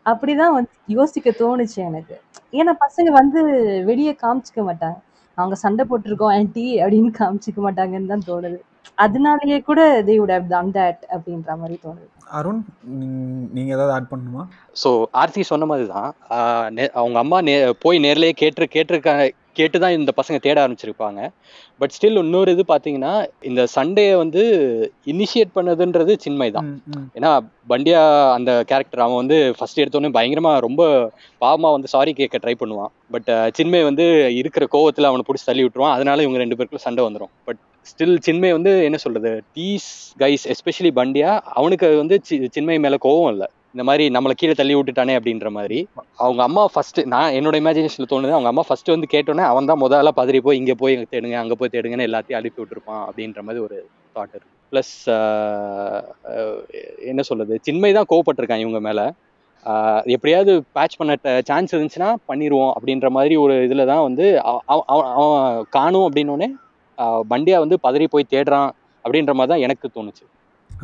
[0.05, 2.21] அப்படிதான் வந்து யோசிக்க தோணுச்சு எனக்கு.
[2.53, 3.39] ஏன்னா பசங்க வந்து
[3.85, 4.97] வெளியே காமிச்சிக்க மாட்டாங்க.
[5.35, 8.59] அவங்க சண்டை போட்டிருக்கோம் ஆன்ட்டி அப்படின்னு காமிச்சிக்க மாட்டாங்கன்னு தான் தோணுது.
[8.97, 12.07] அதனாலயே கூட தே would have done that அப்படின்ற மாதிரி தோணுது.
[12.37, 12.59] அருண்
[13.55, 14.43] நீங்க ஏதாவது ஆட் பண்ணணுமா?
[14.81, 14.89] ஸோ
[15.21, 16.09] ஆர்த்தி சொன்ன மாதிரி தான்
[16.99, 17.53] அவங்க அம்மா நே
[17.85, 19.13] போய் நேர்லயே கேட்டு கேட்டிருக்கா
[19.59, 21.19] கேட்டு தான் இந்த பசங்க தேட ஆரம்பிச்சிருப்பாங்க.
[21.81, 23.13] பட் ஸ்டில் இன்னொரு இது பார்த்தீங்கன்னா
[23.49, 24.41] இந்த சண்டேயை வந்து
[25.13, 26.69] இனிஷியேட் பண்ணதுன்றது சின்மை தான்.
[27.17, 27.31] ஏன்னா
[27.71, 28.01] பண்டியா
[28.37, 30.83] அந்த கேரக்டர் அவன் வந்து ஃபர்ஸ்ட் எடுத்தோடனே பயங்கரமா ரொம்ப
[31.43, 32.91] பாவமா வந்து சாரி கேட்க ட்ரை பண்ணுவான்.
[33.15, 34.05] பட் சின்மை வந்து
[34.41, 35.95] இருக்கிற கோவத்துல அவனை பிடிச்சி தள்ளி விட்டுருவான்.
[35.97, 39.31] அதனால இவங்க ரெண்டு பேருக்குள்ள சண்டை வந்துடும் பட் ஸ்டில் சின்மை வந்து என்ன சொல்றது?
[39.57, 39.89] தீஸ்
[40.23, 42.17] கைஸ் எஸ்பெஷலி பண்டியா அவனுக்கு வந்து
[42.57, 43.47] சின்மை மேல கோவம் இல்லை.
[43.75, 45.79] இந்த மாதிரி நம்மளை கீழே தள்ளி விட்டுட்டானே அப்படின்ற மாதிரி.
[46.17, 50.11] அவங்க அம்மா ஃபர்ஸ்ட் நான் என்னோட இமேஜினேஷன்ல தோணுது அவங்க அம்மா ஃபர்ஸ்ட் வந்து கேட்டோன்னே அவன் தான் முதல்ல
[50.19, 53.77] பதறி போய் இங்க போய் தேடுங்க அங்க போய் தேடுங்கன்னு எல்லாத்தையும் அனுப்பி விட்டுருப்பான் அப்படின்ற மாதிரி ஒரு
[54.15, 54.55] தாட் இருக்கு.
[54.71, 54.93] ப்ளஸ்
[57.11, 57.53] என்ன சொல்றது?
[57.67, 59.01] சின்மை தான் கோவப்பட்டிருக்கான் இவங்க மேல.
[59.65, 61.13] ஆஹ் எப்படியாவது பேட்ச் பண்ண
[61.49, 64.25] சான்ஸ் இருந்துச்சுன்னா பண்ணிடுவோம் அப்படின்ற மாதிரி ஒரு இதுல தான் வந்து
[64.71, 66.49] அவன் அவன் காணும் அப்படின்னோடனே
[67.31, 68.69] பண்டியா வந்து பதறி போய் தேடுறான்
[69.05, 70.23] அப்படின்ற மாதிரி தான் எனக்கு தோணுச்சு.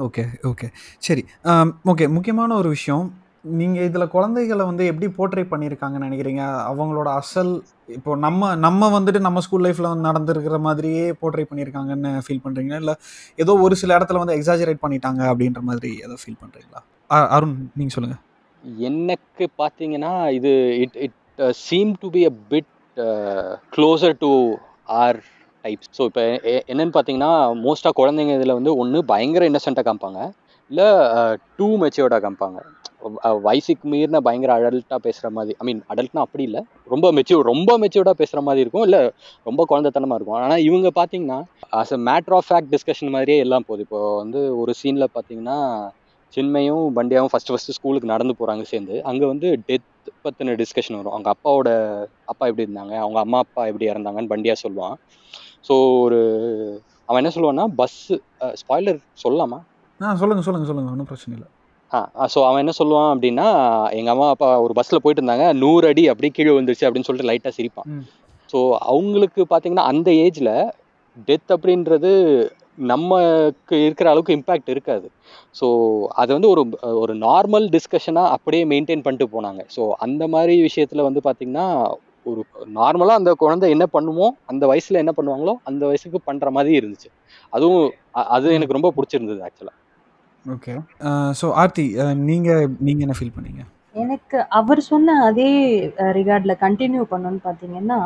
[0.06, 0.67] Okay okay.
[1.08, 1.24] சரி
[1.91, 3.06] ஓகே முக்கியமான ஒரு விஷயம்.
[3.60, 6.43] நீங்கள் இதில் குழந்தைகளை வந்து எப்படி போர்ட்ரை பண்ணியிருக்காங்கன்னு நினைக்கிறீங்க?
[6.71, 7.52] அவங்களோட அசல்
[7.98, 12.95] இப்போ நம்ம நம்ம வந்துட்டு நம்ம ஸ்கூல் லைஃப்பில் வந்து நடந்திருக்கிற மாதிரியே போர்ட்ரை பண்ணியிருக்காங்கன்னு ஃபீல் பண்ணுறீங்களா இல்லை
[13.39, 16.82] ஏதோ ஒரு சில இடத்துல வந்து எக்ஸாஜரேட் பண்ணிட்டாங்க அப்படின்ற மாதிரி ஏதோ ஃபீல் பண்ணுறீங்களா
[17.38, 18.21] அருண் நீங்கள் சொல்லுங்கள்
[18.89, 20.52] எனக்கு பார்த்தீங்கன்னா இது
[20.84, 21.17] it it
[21.65, 22.71] seem to be a bit
[23.76, 24.32] closer to
[25.00, 25.19] our
[25.65, 26.23] types so இப்போ
[26.71, 27.32] என்னன்னு பார்த்தீங்கன்னா
[27.65, 30.19] மோஸ்ட்டாக குழந்தைங்க இதில் வந்து ஒன்று பயங்கர இன்னசென்ட்டாக காமிப்பாங்க.
[30.71, 30.88] இல்லை
[31.60, 32.60] டூ மெச்சூர்டாக காமிப்பாங்க.
[33.45, 36.62] வயசுக்கு மீறின பயங்கர அடல்ட்டாக பேசுகிற மாதிரி ஐ மீன் அடல்ட்னா அப்படி இல்லை.
[36.93, 38.86] ரொம்ப மெச்சூர் ரொம்ப மெச்சூர்டாக பேசுகிற மாதிரி இருக்கும்.
[38.88, 39.01] இல்லை
[39.45, 40.39] ரொம்ப குழந்தைத்தனமாக இருக்கும்.
[40.39, 41.39] ஆனால் இவங்க பார்த்தீங்கன்னா
[41.82, 43.86] as a matter of fact discussion மாதிரியே எல்லாம் போகுது.
[43.88, 45.58] இப்போ வந்து ஒரு சீனில் பார்த்தீங்கன்னா
[46.34, 48.95] சின்மையும் பண்டியாவும் ஃபர்ஸ்ட் ஃபஸ்ட்டு ஸ்கூலுக்கு நடந்து போகிறாங்க சேர்ந்து.
[49.10, 49.86] அங்கே வந்து டெத்
[50.25, 51.13] பற்றின டிஸ்கஷன் வரும்.
[51.15, 51.69] அவங்க அப்பாவோட
[52.32, 52.93] அப்பா எப்படி இருந்தாங்க?
[53.04, 54.95] அவங்க அம்மா அப்பா எப்படி இறந்தாங்கன்னு பண்டியா சொல்லுவான்.
[55.65, 55.75] ஸோ
[56.06, 56.19] ஒரு
[57.10, 57.99] அவன் என்ன சொல்லுவான்னா பஸ்
[58.62, 59.60] ஸ்பாய்லர் சொல்லலாமா?
[59.99, 61.47] ஆ சொல்லுங்கள் சொல்லுங்கள் சொல்லுங்கள் ஒன்றும் பிரச்சனை இல்லை.
[61.91, 63.47] ஆ ஸோ அவன் என்ன சொல்லுவான் அப்படின்னா
[63.99, 67.51] எங்க அம்மா அப்பா ஒரு பஸ்ல போயிட்டு இருந்தாங்க நூறு அடி அப்படியே கீழே வந்துருச்சு அப்படின்னு சொல்லிட்டு லைட்டா
[67.58, 67.89] சிரிப்பான்.
[68.49, 68.60] ஸோ
[68.91, 70.51] அவங்களுக்கு பார்த்தீங்கன்னா அந்த ஏஜ்ல
[71.28, 72.12] டெத் அப்படின்றது
[72.91, 75.08] நமக்கு இருக்கிற அளவுக்கு இம்பேக்ட் இருக்காது.
[75.60, 75.67] ஸோ
[76.21, 76.63] அது வந்து ஒரு
[77.04, 79.62] ஒரு நார்மல் டிஸ்கஷனாக அப்படியே மெயின்டைன் பண்ணிட்டு போனாங்க.
[79.75, 81.67] ஸோ அந்த மாதிரி விஷயத்தில் வந்து பார்த்தீங்கன்னா
[82.30, 82.42] ஒரு
[82.80, 87.10] நார்மலாக அந்த குழந்தை என்ன பண்ணுமோ அந்த வயசில் என்ன பண்ணுவாங்களோ அந்த வயசுக்கு பண்ணுற மாதிரி இருந்துச்சு.
[87.54, 87.88] அதுவும்
[88.36, 89.80] அது எனக்கு ரொம்ப பிடிச்சிருந்தது ஆக்சுவலாக
[90.46, 90.74] ஓகே.
[91.40, 91.86] ஸோ ஆர்த்தி
[92.30, 93.62] நீங்கள் நீங்கள் என்ன ஃபீல் பண்ணீங்க?
[94.04, 95.50] எனக்கு அவர் சொன்ன அதே
[96.20, 98.00] ரிகார்டில் கண்டினியூ பண்ணணும்னு பார்த்தீங்கன்னா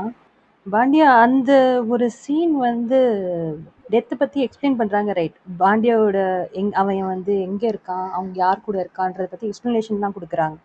[0.66, 1.52] பாண்டியா அந்த
[1.94, 2.98] ஒரு சீன் வந்து
[3.94, 6.20] டெத்தை பற்றி எக்ஸ்பிளைன் பண்ணுறாங்க ரைட் பாண்டியாவோட
[6.60, 10.58] எங் அவன் வந்து எங்கே இருக்கான் அவங்க யார் கூட இருக்கான்றதை பற்றி எக்ஸ்ப்ளனேஷன்லாம் கொடுக்குறாங்க.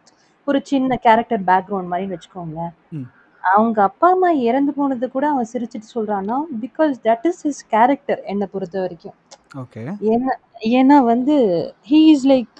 [0.46, 2.72] ஒரு சின்ன கேரக்டர் பேக்ரவுண்ட் மாதிரின்னு வச்சுக்கோங்களேன்.
[2.96, 3.06] ம்.
[3.52, 8.46] அவங்க அப்பா அம்மா இறந்து போனது கூட அவன் சிரிச்சிட்டு சொல்கிறான்னா because that is his character என்னை
[8.54, 9.16] பொறுத்த வரைக்கும்.
[9.62, 9.82] ஓகே.
[10.12, 10.32] ஏன்னா
[10.78, 11.34] ஏன்னா வந்து
[11.90, 12.50] he is like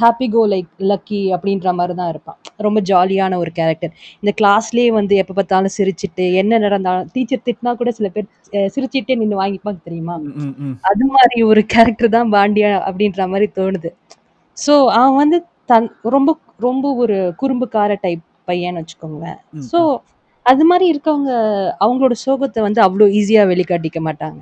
[0.00, 2.38] happy go like lucky அப்படின்ற மாதிரி தான் இருப்பான்.
[2.66, 7.90] ரொம்ப ஜாலியான ஒரு கேரக்டர் இந்த கிளாஸ்லேயே வந்து எப்போ பார்த்தாலும் சிரிச்சிட்டு என்ன நடந்தாலும் டீச்சர் திட்டினா கூட
[7.98, 8.28] சில பேர்
[8.74, 10.16] சிரிச்சிட்டே நின்று வாங்கிப்பாங்க தெரியுமா?
[10.90, 13.92] அது மாதிரி ஒரு கேரக்டர் தான் பாண்டியா அப்படின்ற மாதிரி தோணுது.
[14.56, 15.38] ஸோ அவன் வந்து
[15.72, 16.30] தன் ரொம்ப
[16.66, 19.38] ரொம்ப ஒரு குறும்புக்கார டைப் பையன்னு வச்சுக்கோங்களேன்.
[19.70, 19.80] ஸோ
[20.46, 21.30] அது மாதிரி இருக்கவங்க
[21.80, 24.40] அவங்களோட சோகத்தை வந்து அவ்வளோ ஈஸியாக வெளிக்காட்டிக்க மாட்டாங்க.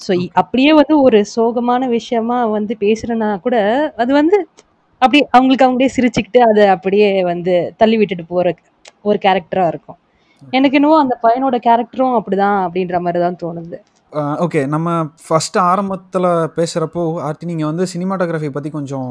[0.00, 0.10] ஸோ.
[0.34, 3.56] அப்படியே வந்து ஒரு சோகமான விஷயமா வந்து பேசுறேன்னா கூட
[3.96, 4.38] அது வந்து
[5.02, 8.46] அப்படியே அவங்களுக்கு அவங்களே சிரிச்சுக்கிட்டு அதை அப்படியே வந்து தள்ளி விட்டுட்டு போற
[9.04, 9.98] ஒரு கேரக்டரா இருக்கும்.
[10.52, 13.78] எனக்கு என்னவோ அந்த பையனோட கேரக்டரும் அப்படிதான் அப்படின்ற மாதிரி தான் தோணுது.
[14.44, 14.88] ஓகே நம்ம
[15.24, 19.10] ஃபஸ்ட்டு ஆரம்பத்தில் பேசுகிறப்போ ஆர்த்தி நீங்கள் வந்து சினிமாட்டோகிராஃபி பற்றி கொஞ்சம்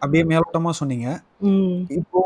[0.00, 1.06] அப்படியே மேலோட்டமாக சொன்னீங்க.
[2.00, 2.22] இப்போ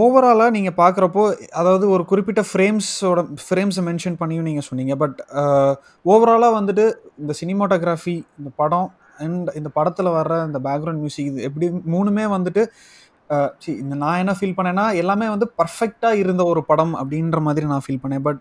[0.00, 1.24] ஓவராலாக நீங்கள் பார்க்குறப்போ
[1.60, 4.94] அதாவது ஒரு குறிப்பிட்ட ஃப்ரேம்ஸோட ஃப்ரேம்ஸை மென்ஷன் பண்ணியும் நீங்கள் சொன்னீங்க.
[5.02, 5.18] பட்
[6.14, 6.86] ஓவராலாக வந்துட்டு
[7.22, 8.88] இந்த சினிமாட்டோகிராஃபி இந்த படம்
[9.26, 12.64] அண்ட் இந்த படத்தில் வர்ற இந்த பேக்ரவுண்ட் மியூசிக் இது எப்படி மூணுமே வந்துட்டு
[13.62, 17.84] சி இந்த நான் என்ன ஃபீல் பண்ணேன்னா எல்லாமே வந்து பர்ஃபெக்டாக இருந்த ஒரு படம் அப்படின்ற மாதிரி நான்
[17.86, 18.22] ஃபீல் பண்ணேன்.
[18.26, 18.40] பட்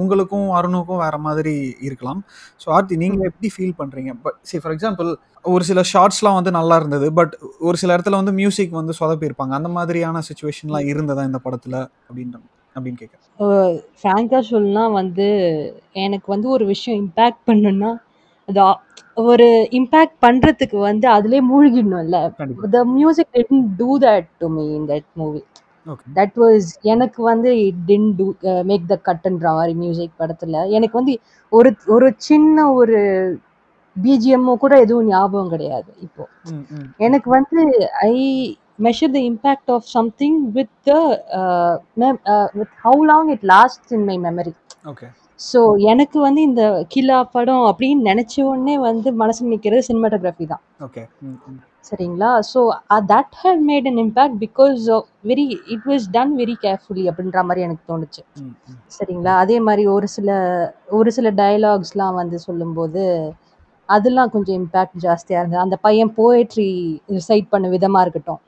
[0.00, 1.54] உங்களுக்கும் அருணுக்கும் வேற மாதிரி
[1.88, 2.20] இருக்கலாம்.
[2.62, 5.10] ஸோ ஆர்த்தி நீங்கள் எப்படி ஃபீல் பண்ணுறீங்க பட் சி ஃபார் எக்ஸாம்பிள்
[5.54, 7.08] ஒரு சில ஷார்ட்ஸ்லாம் வந்து நல்லா இருந்தது.
[7.18, 7.34] பட்
[7.68, 9.54] ஒரு சில இடத்துல வந்து மியூசிக் வந்து சொதப்பியிருப்பாங்க.
[9.60, 12.38] அந்த மாதிரியான சுச்சுவேஷன்லாம் இருந்ததா இந்த படத்தில் அப்படின்ற
[12.76, 13.24] அப்படின்னு கேட்குறேன்.
[14.00, 15.26] ஃப்ராங்காக சொல்லணும்னா வந்து
[16.04, 17.90] எனக்கு வந்து ஒரு விஷயம் இம்பேக்ட் பண்ணுன்னா
[18.48, 18.62] அது
[19.22, 19.46] ஒரு
[19.78, 22.18] இம்பேக்ட் பண்றதுக்கு வந்து அதுலயே மூழ்கிடணும்ல.
[22.74, 25.46] The music didn't do that to me in that movie.
[25.86, 28.26] Okay that was எனக்கு வந்து it didn't do
[28.70, 30.58] make the கட்டுன்ற மாதிரி மியூசிக் படத்தில்.
[30.76, 31.14] எனக்கு வந்து
[31.52, 32.98] ஒரு ஒரு சின்ன ஒரு
[33.96, 36.24] பிஜிஎம்மும் கூட எதுவும் ஞாபகம் கிடையாது இப்போ.
[36.50, 36.88] ம் ம்.
[37.06, 37.60] எனக்கு வந்து
[38.08, 38.14] I
[38.86, 40.90] measure the impact of something with
[42.58, 44.54] with how long it last in my memory
[44.92, 45.08] okay
[45.38, 45.60] so
[45.92, 50.62] எனக்கு வந்து இந்த கிலா படம் அப்படின்னு நினச்ச உடனே வந்து மனசு நிற்கிறது சினிமாட்டோகிராஃபி தான்.
[50.86, 51.02] ஓகே
[51.88, 52.30] சரிங்களா?
[52.50, 52.60] So
[53.12, 54.80] that had made an impact because
[55.30, 58.22] very it was done very carefully அப்படின்ற மாதிரி எனக்கு தோணுச்சு.
[58.96, 59.34] சரிங்களா?
[59.44, 60.30] அதே மாதிரி ஒரு சில
[60.98, 63.04] ஒரு சில டயலாக்ஸ்லாம் வந்து சொல்லும்போது
[63.88, 65.64] அதெல்லாம் கொஞ்சம் இம்பேக்ட் ஜாஸ்தியாக இருந்தது.
[65.66, 66.68] அந்த பையன் போயட்ரி
[67.18, 68.40] ரிசைட் பண்ண விதமாக இருக்கட்டும்.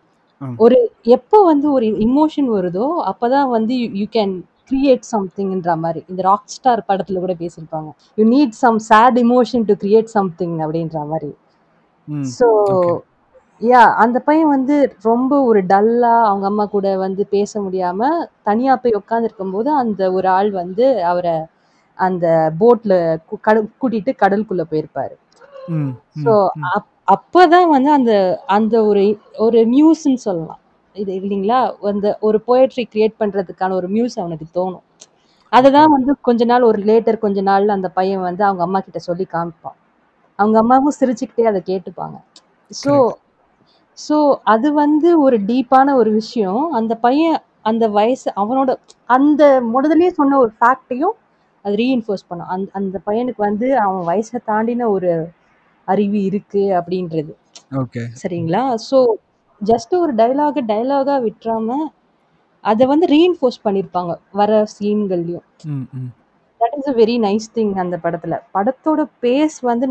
[0.65, 0.77] ஒரு
[1.17, 4.35] எப்போ வந்து ஒரு இமோஷன் வருதோ அப்பதான் வந்து யூ கேன்
[4.71, 6.01] கிரியேட் சம்திங்ன்ற மாதிரி.
[6.11, 7.89] இந்த ராக் ஸ்டார் படத்துல கூட பேசியிருப்பாங்க.
[8.19, 11.31] You need some sad emotion to create something அப்படின்ற மாதிரி.
[12.39, 12.49] ஸோ
[13.61, 14.77] யா அந்த பையன் வந்து
[15.09, 18.11] ரொம்ப ஒரு டல்லா அவங்க அம்மா கூட வந்து பேச முடியாம
[18.49, 21.35] தனியா போய் உட்காந்துருக்கும் போது அந்த ஒரு ஆள் வந்து அவரை
[21.99, 22.27] அந்த
[22.61, 22.93] போட்ல
[23.47, 25.15] கடல் கூட்டிட்டு கடலுக்குள்ள போயிருப்பாரு.
[26.25, 26.33] ஸோ
[27.15, 28.13] அப்பதான் வந்து அந்த
[28.57, 29.05] அந்த ஒரு
[29.47, 30.60] ஒரு மியூஸ்ன்னு சொல்லலாம்.
[30.97, 31.59] இது இல்லைங்களா?
[31.91, 34.85] அந்த ஒரு போயட்ரி கிரியேட் பண்றதுக்கான ஒரு மியூஸ் அவனுக்கு தோணும்.
[35.53, 38.81] அதை ஓகே தான் வந்து கொஞ்ச நாள் ஒரு லேட்டர் கொஞ்ச நாள்ல அந்த பையன் வந்து அவங்க அம்மா
[38.81, 39.77] கிட்ட சொல்லி காமிப்பான்.
[40.39, 42.17] அவங்க அம்மாவும் சிரிச்சுக்கிட்டே அதை கேட்டுப்பாங்க.
[42.71, 42.93] ஸோ
[43.99, 44.17] ஸோ
[44.53, 46.63] அது வந்து ஒரு டீப்பான ஒரு விஷயம்.
[46.79, 47.37] அந்த பையன்
[47.71, 48.71] அந்த வயசு அவனோட
[49.11, 49.43] அந்த
[49.75, 51.17] முதல்லயே சொன்ன ஒரு ஃபேக்டையும்
[51.65, 52.51] அது ரீஇன்ஃபோர்ஸ் பண்ணும்.
[52.55, 55.11] அந்த அந்த பையனுக்கு வந்து அவன் வயசை தாண்டின ஒரு
[55.89, 57.33] அறிவு இருக்கு அப்படின்றது.
[57.83, 58.63] ஓகே சரிங்களா?
[58.89, 58.99] ஸோ
[59.63, 61.77] ஜஸ்ட் ஒரு டைலாக டைலாகா விட்டுறாம
[62.65, 65.47] அதை வந்து ரீஇன்ஃபோர்ஸ் பண்ணியிருப்பாங்க வர சீன்கள்லையும்
[66.61, 68.35] that is a very nice thing அந்த படத்துல.
[68.57, 69.87] படத்தோட பேஸ் வந்து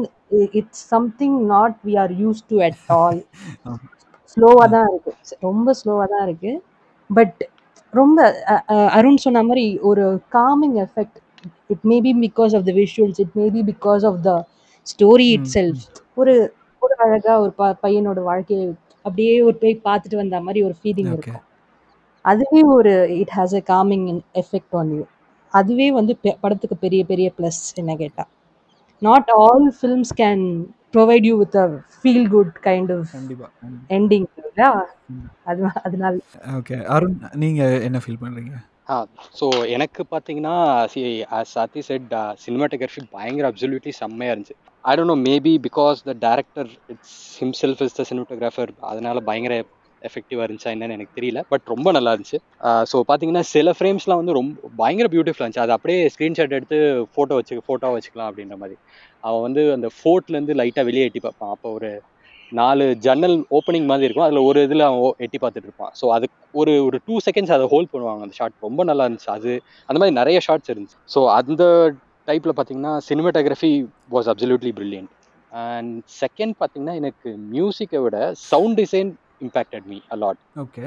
[0.59, 3.21] it's something not we are use to at all
[4.37, 5.11] ஸ்லோவாக தான் இருக்கு.
[5.47, 6.51] ரொம்ப ஸ்லோவாக தான் இருக்கு.
[7.09, 7.39] பட்
[7.93, 8.17] ரொம்ப
[8.97, 10.03] அருண் சொன்ன மாதிரி ஒரு
[10.37, 11.17] calming effect
[11.73, 14.31] it maybe because of the visuals it maybe because of the
[14.87, 15.83] story itself
[16.17, 16.35] ஒரு
[16.81, 17.51] ஒரு அழகா ஒரு
[17.83, 18.67] பையனோட வாழ்க்கையை
[19.09, 21.45] அப்படியே ஒரு போய் பார்த்துட்டு வந்த மாதிரி ஒரு ஃபீலிங் இருக்கும்.
[22.25, 25.03] அதுவே ஒரு it has a calming effect on you
[25.53, 28.23] அதுவே வந்து பெ- படத்துக்கு பெரிய பெரிய ப்ளஸ் என்ன கேட்டா.
[29.01, 30.43] Not all films can
[30.93, 31.65] provide you with a
[31.97, 33.13] feel good kind of
[33.89, 34.27] ending
[35.43, 36.13] அது அதனால.
[36.57, 38.53] ஓகே அருண் நீங்க என்ன ஃபீல் பண்றீங்க?
[38.89, 38.95] ஆ
[39.39, 41.01] ஸோ எனக்கு பார்த்தீங்கன்னா சி
[41.55, 42.13] சாத்தி செட்
[42.45, 44.57] சினிமாட்டோகிராஃபி பயங்கர அப்சல்யூட்லி செம்மையாக இருந்துச்சு.
[44.85, 49.55] I don't know maybe because the director it's himself is the cinematographer அதனால பயங்கர
[50.01, 52.37] எஃபெக்டிவாக இருந்துச்சா என்னன்னு எனக்கு தெரியல பட் ரொம்ப நல்லா இருந்துச்சு.
[52.91, 55.65] ஸோ பார்த்தீங்கன்னா சில ஃப்ரேம்ஸ்லாம் வந்து ரொம்ப பயங்கர பியூட்டிஃபுல்லாக இருந்துச்சு.
[55.65, 56.77] அது அப்படியே ஸ்க்ரீன்ஷாட் எடுத்து
[57.15, 58.77] ஃபோட்டோ வச்சு ஃபோட்டோ வச்சுக்கலாம் அப்படின்ற மாதிரி.
[59.27, 61.53] அவன் வந்து அந்த ஃபோர்ட்லேருந்து லைட்டாக வெளியே எட்டி பார்ப்பான்.
[61.55, 61.89] அப்போ ஒரு
[62.51, 64.27] நாலு ஜன்னல் ஓப்பனிங் மாதிரி இருக்கும்.
[64.27, 65.91] அதில் ஒரு இதில் அவன் எட்டி பார்த்துட்டு இருப்பான்.
[65.99, 66.27] ஸோ அது
[66.61, 69.31] ஒரு ஒரு டூ செகண்ட்ஸ் அதை ஹோல்ட் பண்ணுவாங்க அந்த ஷாட் ரொம்ப நல்லா இருந்துச்சு.
[69.37, 69.51] அது
[69.89, 70.97] அந்த மாதிரி நிறைய ஷாட்ஸ் இருந்துச்சு.
[71.15, 71.63] ஸோ அந்த
[72.29, 73.71] டைப்பில் பார்த்தீங்கன்னா cinematography
[74.15, 75.13] was absolutely brilliant
[75.51, 78.17] and second பார்த்தீங்கன்னா எனக்கு மியூசிக்கை விட
[78.49, 79.11] sound design
[79.45, 80.85] impacted me a lot okay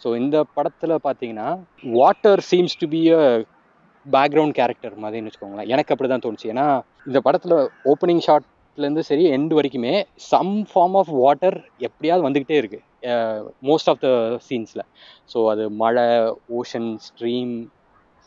[0.00, 1.48] so இந்த படத்தில் பார்த்தீங்கன்னா
[1.98, 3.22] water seems to be a
[4.06, 5.70] background character மாதிரின்னு வச்சுக்கோங்களேன்.
[5.74, 6.50] எனக்கு அப்படி தான் தோணுச்சு.
[6.52, 6.66] ஏன்னா
[7.08, 7.54] இந்த படத்தில்
[7.92, 9.94] ஓப்பனிங் ஷாட்லேருந்து சரி எண்ட் வரைக்குமே
[10.30, 11.56] சம் ஃபார்ம் ஆஃப் வாட்டர்
[11.88, 12.80] எப்படியாவது வந்துக்கிட்டே இருக்கு.
[13.68, 14.10] மோஸ்ட் ஆஃப் த
[14.48, 14.84] சீன்ஸில்
[15.32, 16.06] ஸோ அது மழை
[16.60, 17.54] ஓஷன் ஸ்ட்ரீம்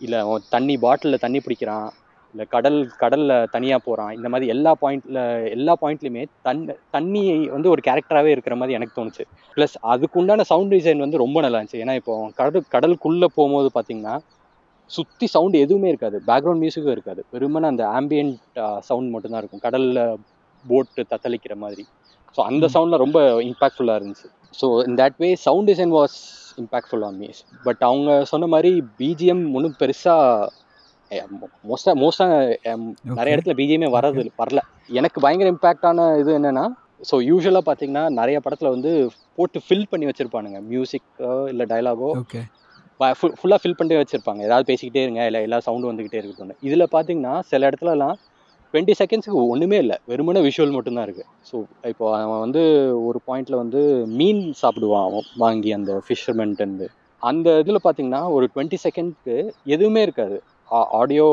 [0.02, 0.20] இல்லை
[0.56, 1.88] தண்ணி பாட்டிலில் தண்ணி பிடிக்கிறான்.
[2.34, 6.60] இல்லை கடல் கடலில் தனியாக போகிறான் இந்த மாதிரி எல்லா பாயிண்ட்ல எல்லா பாயிண்ட்லையுமே தன்
[6.92, 9.24] தண்ணி வந்து ஒரு கேரக்டராகவே இருக்கிற மாதிரி எனக்கு தோணுச்சு.
[9.58, 11.82] ப்ளஸ் அதுக்குண்டான சவுண்ட் டிசைன் வந்து ரொம்ப நல்லா இருந்துச்சு.
[11.84, 14.15] ஏன்னா இப்போ கடல் கடலுக்குள்ளே போகும்போது பார்த்தீங்கன்னா
[14.89, 16.22] சுற்றி சவுண்ட் எதுவுமே இருக்காது.
[16.28, 17.26] பேக்ரவுண்ட் மியூசிக்கும் இருக்காது.
[17.32, 18.38] வெறுமனே அந்த ஆம்பியன்ட்
[18.80, 19.60] சவுண்ட் மட்டும்தான் இருக்கும்.
[19.60, 20.02] கடலில்
[20.65, 21.84] போட்டு தத்தளிக்கிற மாதிரி.
[22.36, 22.72] ஸோ அந்த ம்.
[22.74, 24.28] சவுண்டில் ரொம்ப இம்பாக்ட்ஃபுல்லாக இருந்துச்சு.
[24.60, 26.18] So in that way sound design was
[26.58, 27.28] impactful on me
[27.63, 30.48] but அவங்க சொன்ன மாதிரி பிஜிஎம் ஒன்றும் பெருசாக
[31.69, 32.36] மோஸ்ட்டாக மோஸ்ட்டாக
[33.17, 34.62] நிறைய இடத்துல பிஜிஎம்ஏ வர்றது வரல.
[35.00, 36.65] எனக்கு பயங்கர இம்பேக்டான இது என்னன்னா
[37.10, 38.91] ஸோ யூஸ்வலாக பார்த்தீங்கன்னா நிறைய படத்தில் வந்து
[39.38, 40.60] போட்டு ஃபில் பண்ணி வச்சிருப்பானுங்க.
[40.72, 42.41] மியூசிக்கோ இல்லை டயலாகோ ஓகே
[43.39, 44.41] ஃபுல்லாக ஃபில் பண்ணி வச்சிருப்பாங்க.
[44.48, 48.17] ஏதாவது பேசிக்கிட்டே இருங்க இல்லை எல்லா சவுண்டும் வந்துக்கிட்டே இருக்கட்டும் இதில் பார்த்தீங்கன்னா சில இடத்துலலாம்
[48.74, 51.56] டுவெண்ட்டி செகண்ட்ஸுக்கு ஒன்றுமே இல்லை வெறுமனே விஷுவல் மட்டும்தான் இருக்குது ஸோ
[51.91, 52.62] இப்போ அவன் வந்து
[53.08, 53.82] ஒரு பாயிண்ட்ல வந்து
[54.19, 56.88] மீன் சாப்பிடுவான் அவன் வாங்கி அந்த ஃபிஷர்மென்ட்டு
[57.22, 59.36] அந்த இதில் பார்த்தீங்கன்னா ஒரு டுவெண்ட்டி செகண்ட்க்கு
[59.76, 60.38] எதுவுமே இருக்காது.
[60.99, 61.25] ஆடியோ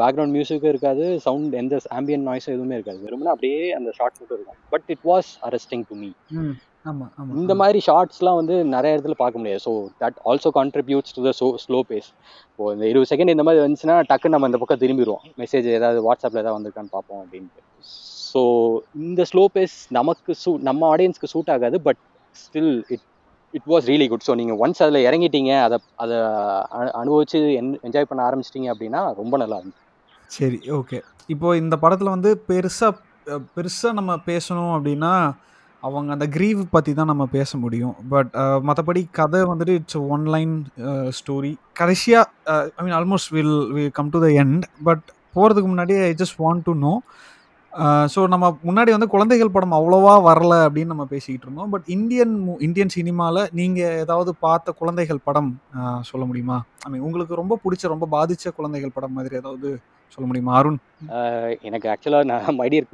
[0.00, 2.98] பேக்ரவுண்ட் மியூசிக்கும் இருக்காது சவுண்ட் எந்த ஆம்பியன் நாய்ஸும் எதுவுமே இருக்காது.
[3.04, 4.58] வெறுமனே அப்படியே அந்த ஷார்ட் மட்டும் இருக்கும்.
[4.74, 6.10] But it was arresting to me
[7.42, 9.62] இந்த மாதிரி ஷார்ட்ஸ்லாம் வந்து நிறைய இடத்துல பார்க்க முடியாது.
[9.66, 12.10] So that also contributes to the so slow pace
[12.50, 15.24] இப்போ இந்த இருபது செகண்ட் இந்த மாதிரி வந்துச்சுன்னா டக்குன்னு நம்ம இந்த பக்கம் திரும்பிடுவோம்.
[15.42, 17.62] மெசேஜ் ஏதாவது வாட்ஸ்அப்பில் ஏதாவது வந்திருக்கான்னு பார்ப்போம் அப்படின்ட்டு.
[18.30, 18.42] ஸோ
[19.06, 22.00] இந்த ஸ்லோ பேஸ் நமக்கு சூ நம்ம ஆடியன்ஸ்க்கு சூட் ஆகாது but
[22.44, 23.04] still it
[23.56, 26.16] it was really good so நீங்கள் ஒன்ஸ் அதில் இறங்கிட்டீங்க அதை அதை
[26.76, 29.82] அனு- அனுபவிச்சு என் என்ஜாய் பண்ண ஆரம்பிச்சிட்டிங்க அப்படின்னா ரொம்ப நல்லா இருந்துச்சு.
[30.30, 32.92] சரி ஓகே இப்போ இந்த படத்தில் வந்து பெருசாக
[33.54, 35.12] பெருசாக நம்ம பேசணும் அப்படின்னா
[35.82, 37.94] அவங்க அந்த கிரீவ் பற்றி தான் நம்ம பேச முடியும்.
[38.08, 38.30] பட்
[38.66, 40.54] மற்றபடி கதை வந்துட்டு இட்ஸ் ஒன் லைன்
[41.18, 46.12] ஸ்டோரி கடைசியாக I mean almost will will come to the end but போகிறதுக்கு முன்னாடி I
[46.14, 46.92] just want to know
[48.12, 51.70] so நம்ம முன்னாடி வந்து குழந்தைகள் படம் அவ்வளோவா வரல அப்படின்னு நம்ம பேசிக்கிட்டு இருந்தோம்.
[51.74, 52.34] பட் இந்தியன்
[52.66, 55.50] இந்தியன் சினிமாவில் நீங்கள் ஏதாவது பார்த்த குழந்தைகள் படம்
[56.10, 56.56] சொல்ல முடியுமா?
[56.84, 59.70] ஐ மீன் உங்களுக்கு ரொம்ப பிடிச்ச ரொம்ப பாதித்த குழந்தைகள் படம் மாதிரி ஏதாவது
[60.18, 60.78] சொல்ல முடியுமா அருண்?
[61.68, 62.88] எனக்கு ஆக்சுவலாக நான் மைடியர்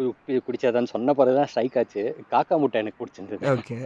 [0.49, 2.03] பிடிச்சதான்னு சொன்ன பிறகு தான் ஸ்ட்ரைக் ஆச்சு.
[2.35, 3.45] காக்கா முட்டை எனக்கு பிடிச்சிருந்தது.
[3.57, 3.79] ஓகே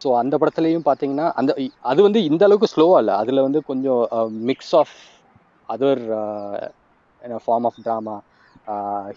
[0.00, 1.50] ஸோ அந்த படத்துலையும் பார்த்தீங்கன்னா அந்த
[1.90, 3.16] அது வந்து இந்த அளவுக்கு ஸ்லோவாக இல்லை.
[3.22, 4.02] அதில் வந்து கொஞ்சம்
[4.50, 4.94] mix of
[5.68, 6.04] other
[7.44, 8.16] form of drama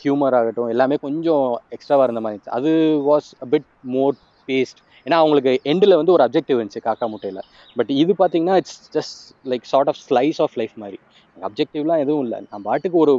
[0.01, 2.55] humour ஆகட்டும் எல்லாமே கொஞ்சம் எக்ஸ்ட்ராவாக இருந்த மாதிரி இருந்துச்சு.
[2.59, 2.71] அது
[3.11, 4.15] வாஸ் பிட் மோர்
[4.47, 7.41] பேஸ்ட் ஏன்னா அவங்களுக்கு எண்டில் வந்து ஒரு அப்ஜெக்டிவ் இருந்துச்சு காக்கா முட்டையில்.
[7.75, 9.19] பட் இது பார்த்தீங்கன்னா it's just
[9.51, 10.99] like sort of slice of life மாதிரி.
[11.37, 12.39] அப்ஜெக்டிவ்லாம் எதுவும் இல்லை.
[12.51, 13.13] நான் பாட்டுக்கு ஒரு.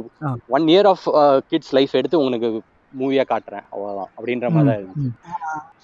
[0.57, 1.05] One year of
[1.49, 2.49] kids life எடுத்து உங்களுக்கு
[2.93, 5.09] மூவியாக காட்டுறேன் அவ்வளோதான் அப்படின்ற மாதிரி தான் இருந்துச்சு.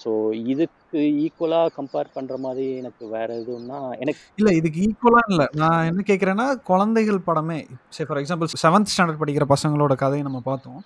[0.03, 0.11] ஸோ
[0.53, 5.47] இதுக்கு ஈக்குவலாக கம்பேர் பண்ணுற மாதிரி எனக்கு வேற எதுவும்னா எனக்கு இல்லை இதுக்கு ஈக்குவலாக இல்லை.
[5.63, 7.59] நான் என்ன கேட்குறேன்னா குழந்தைகள் படமே
[7.97, 10.79] சரி ஃபார் எக்ஸாம்பிள் செவன்த் ஸ்டாண்டர்ட் படிக்கிற பசங்களோட கதையை நம்ம பார்த்தோம்.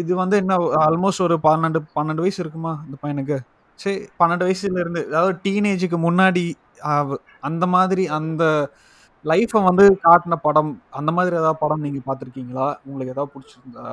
[0.00, 3.38] இது வந்து என்ன ஆல்மோஸ்ட் ஒரு பன்னெண்டு பன்னெண்டு வயசு இருக்குமா இந்த பையனுக்கு?
[3.78, 6.46] சரி பன்னெண்டு வயசுல இருந்து அதாவது டீனேஜுக்கு முன்னாடி
[7.48, 8.44] அந்த மாதிரி அந்த
[9.24, 12.66] லைஃப்பை வந்து காட்டின படம் அந்த மாதிரி ஏதாவது படம் நீங்கள் பார்த்துருக்கீங்களா?
[12.86, 13.84] உங்களுக்கு ஏதாவது பிடிச்சிருந்தா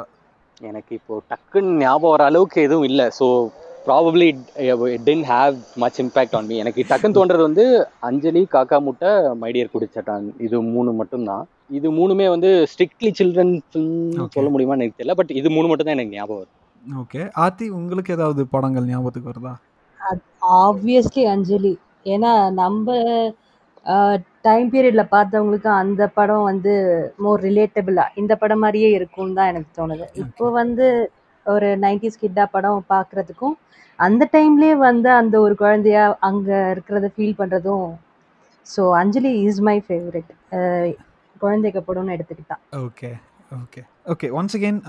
[0.62, 3.06] எனக்கு இப்போ டக்குன்னு ஞாபகம் வர அளவுக்கு எதுவும் இல்லை.
[3.18, 3.26] So
[3.86, 4.42] probably it
[5.08, 7.66] didn't have much impact on me எனக்கு டக்குன்னு தோன்றது வந்து
[8.10, 9.12] அஞ்சலி காக்கா முட்டை
[9.44, 11.46] மைடியர் குடிச்சட்டான் இது மூணு மட்டும்தான்.
[11.78, 14.36] இது மூணுமே வந்து ஸ்ட்ரிக்ட்லி சில்ட்ரன் ஃபில்ம் Okay.
[14.38, 15.16] சொல்ல முடியுமான்னு எனக்கு தெரியல.
[15.20, 16.56] பட் இது மூணு மட்டும் தான் எனக்கு ஞாபகம் வருது.
[16.84, 19.54] ஓகே ஆர்த்தி உங்களுக்கு ஏதாவது படங்கள் ஞாபகத்துக்கு வருதா?
[20.62, 21.74] ஆப்வியஸ்லி அஞ்சலி.
[22.14, 22.86] ஏன்னா நம்ம
[24.46, 26.74] டைம் பீரியடில் பார்த்தவங்களுக்கு அந்த படம் வந்து
[27.24, 30.06] மோர் ரிலேட்டபிளாக இந்த படம் மாதிரியே இருக்கும்னு தான் எனக்கு தோணுது.
[30.24, 30.86] இப்போ வந்து
[31.46, 33.56] ஒரு நைன்டிஸ் கிட்டா படம் பார்க்குறதுக்கும்
[34.00, 37.88] அந்த டைம்லேயே வந்து அந்த ஒரு குழந்தையா அங்கே இருக்கிறத ஃபீல் பண்ணுறதும்
[38.68, 40.32] so Anjali is my favourite
[41.42, 43.12] குழந்தைங்க படம்னு எடுத்துக்கிட்டா okay
[43.52, 43.82] okay
[44.14, 44.80] okay once again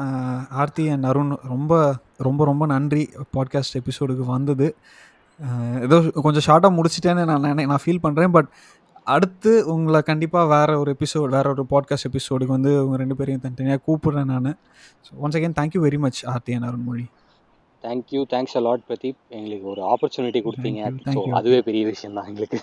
[0.62, 1.74] Aarthi and Arun ரொம்ப
[2.18, 3.04] ரொம்ப ரொம்ப நன்றி.
[3.36, 4.66] பாட்காஸ்ட் எபிசோடுக்கு வந்தது.
[5.86, 8.48] ஏதோ கொஞ்சம் ஷார்ட்டாக முடிச்சிட்டேன்னு நான் நினை நான் ஃபீல் பண்ணுறேன் பட்
[9.06, 13.82] அடுத்து உங்களை கண்டிப்பாக வேறு ஒரு எபிசோட் வேறு ஒரு பாட்காஸ்ட் எபிசோடுக்கு வந்து உங்கள் ரெண்டு பேரையும் தனித்தனியாக
[13.86, 14.50] கூப்பிடுறேன் நான்.
[15.06, 17.06] So once again thank you very much Aarthi and Arunmozhi.
[17.84, 20.80] Thank you thanks a lot Pradeep எங்களுக்கு ஒரு ஆப்பர்ச்சுனிட்டி கொடுத்தீங்க.
[21.14, 21.34] So you.
[21.38, 22.58] அதுவே பெரிய விஷயம் தான் எங்களுக்கு.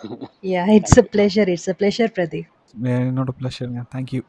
[0.53, 2.51] Yeah it's a pleasure it's a pleasure Pradeep
[3.07, 4.21] என்னோட ப்ளஷருங்க தேங்க்யூ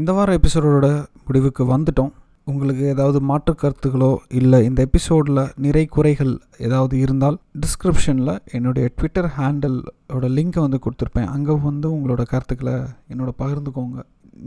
[0.00, 0.88] இந்த வார எபிசோடோட
[1.26, 2.12] முடிவுக்கு வந்துட்டோம்.
[2.46, 6.32] உங்களுக்கு ஏதாவது மாற்று கருத்துகளோ இல்லை இந்த எபிசோடில் நிறை குறைகள்
[6.66, 11.30] ஏதாவது இருந்தால் டிஸ்கிரிப்ஷனில் என்னுடைய ட்விட்டர் ஹேண்டலோட லிங்க்கை வந்து கொடுத்துருப்பேன்.
[11.36, 12.76] அங்கே வந்து உங்களோட கருத்துக்களை
[13.12, 13.98] என்னோட பகிர்ந்துக்கோங்க.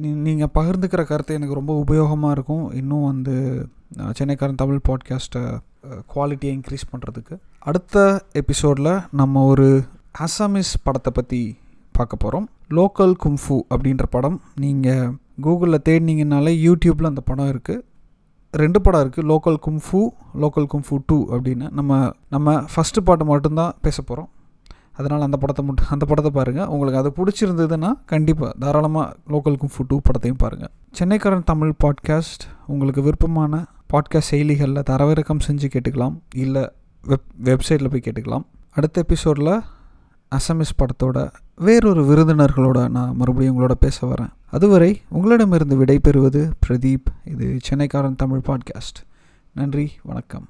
[0.01, 2.65] நீ நீங்கள் பகிர்ந்துக்கிற கருத்து எனக்கு ரொம்ப உபயோகமாக இருக்கும்.
[2.81, 3.35] இன்னும் வந்து
[4.19, 5.43] சென்னைக்காரன் தமிழ் பாட்காஸ்ட்டை
[6.13, 7.35] குவாலிட்டியை இன்க்ரீஸ் பண்ணுறதுக்கு
[7.69, 7.97] அடுத்த
[8.41, 9.67] எபிசோடில் நம்ம ஒரு
[10.25, 11.41] அசாமிஸ் படத்தை பற்றி
[11.95, 14.37] பார்க்க போகிறோம் லோக்கல் கும்ஃபு அப்படின்ற படம்.
[14.63, 15.07] நீங்கள்
[15.41, 17.83] கூகுளில் தேடினீங்கனாலே யூடியூப்பில் அந்த படம் இருக்குது
[18.51, 20.01] ரெண்டு படம் இருக்குது local kung fu
[20.41, 21.71] local kung fu two அப்படின்னு.
[21.71, 24.29] நம்ம நம்ம ஃபஸ்ட்டு பாட்டு மட்டும்தான் பேச போகிறோம்
[24.93, 29.99] அதனால் அந்த படத்தை மட்டும் அந்த படத்தை பாருங்கள் உங்களுக்கு அது பிடிச்சிருந்ததுன்னா கண்டிப்பாக தாராளமாக லோக்கல் கும்ஃபு டூ
[30.07, 36.15] படத்தையும் பாருங்கள் சென்னைக்காரன் தமிழ் பாட்காஸ்ட் உங்களுக்கு விருப்பமான பாட்காஸ்ட் செயலிகளில் தரவிறக்கம் செஞ்சு கேட்டுக்கலாம்.
[36.35, 36.63] இல்லை
[37.03, 38.45] வெப் வெப்சைட்டில் போய் கேட்டுக்கலாம்.
[38.71, 39.61] அடுத்த எபிசோடில்
[40.35, 44.29] அசமிஸ் படத்தோட வேறொரு விருந்தினர்களோட நான் மறுபடியும் உங்களோட பேச வரேன்.
[44.45, 47.05] அதுவரை உங்களிடமிருந்து விடைபெறுவது பிரதீப்.
[47.25, 49.05] இது சென்னைக்காரன் தமிழ் பாட்காஸ்ட்.
[49.51, 50.47] நன்றி வணக்கம்.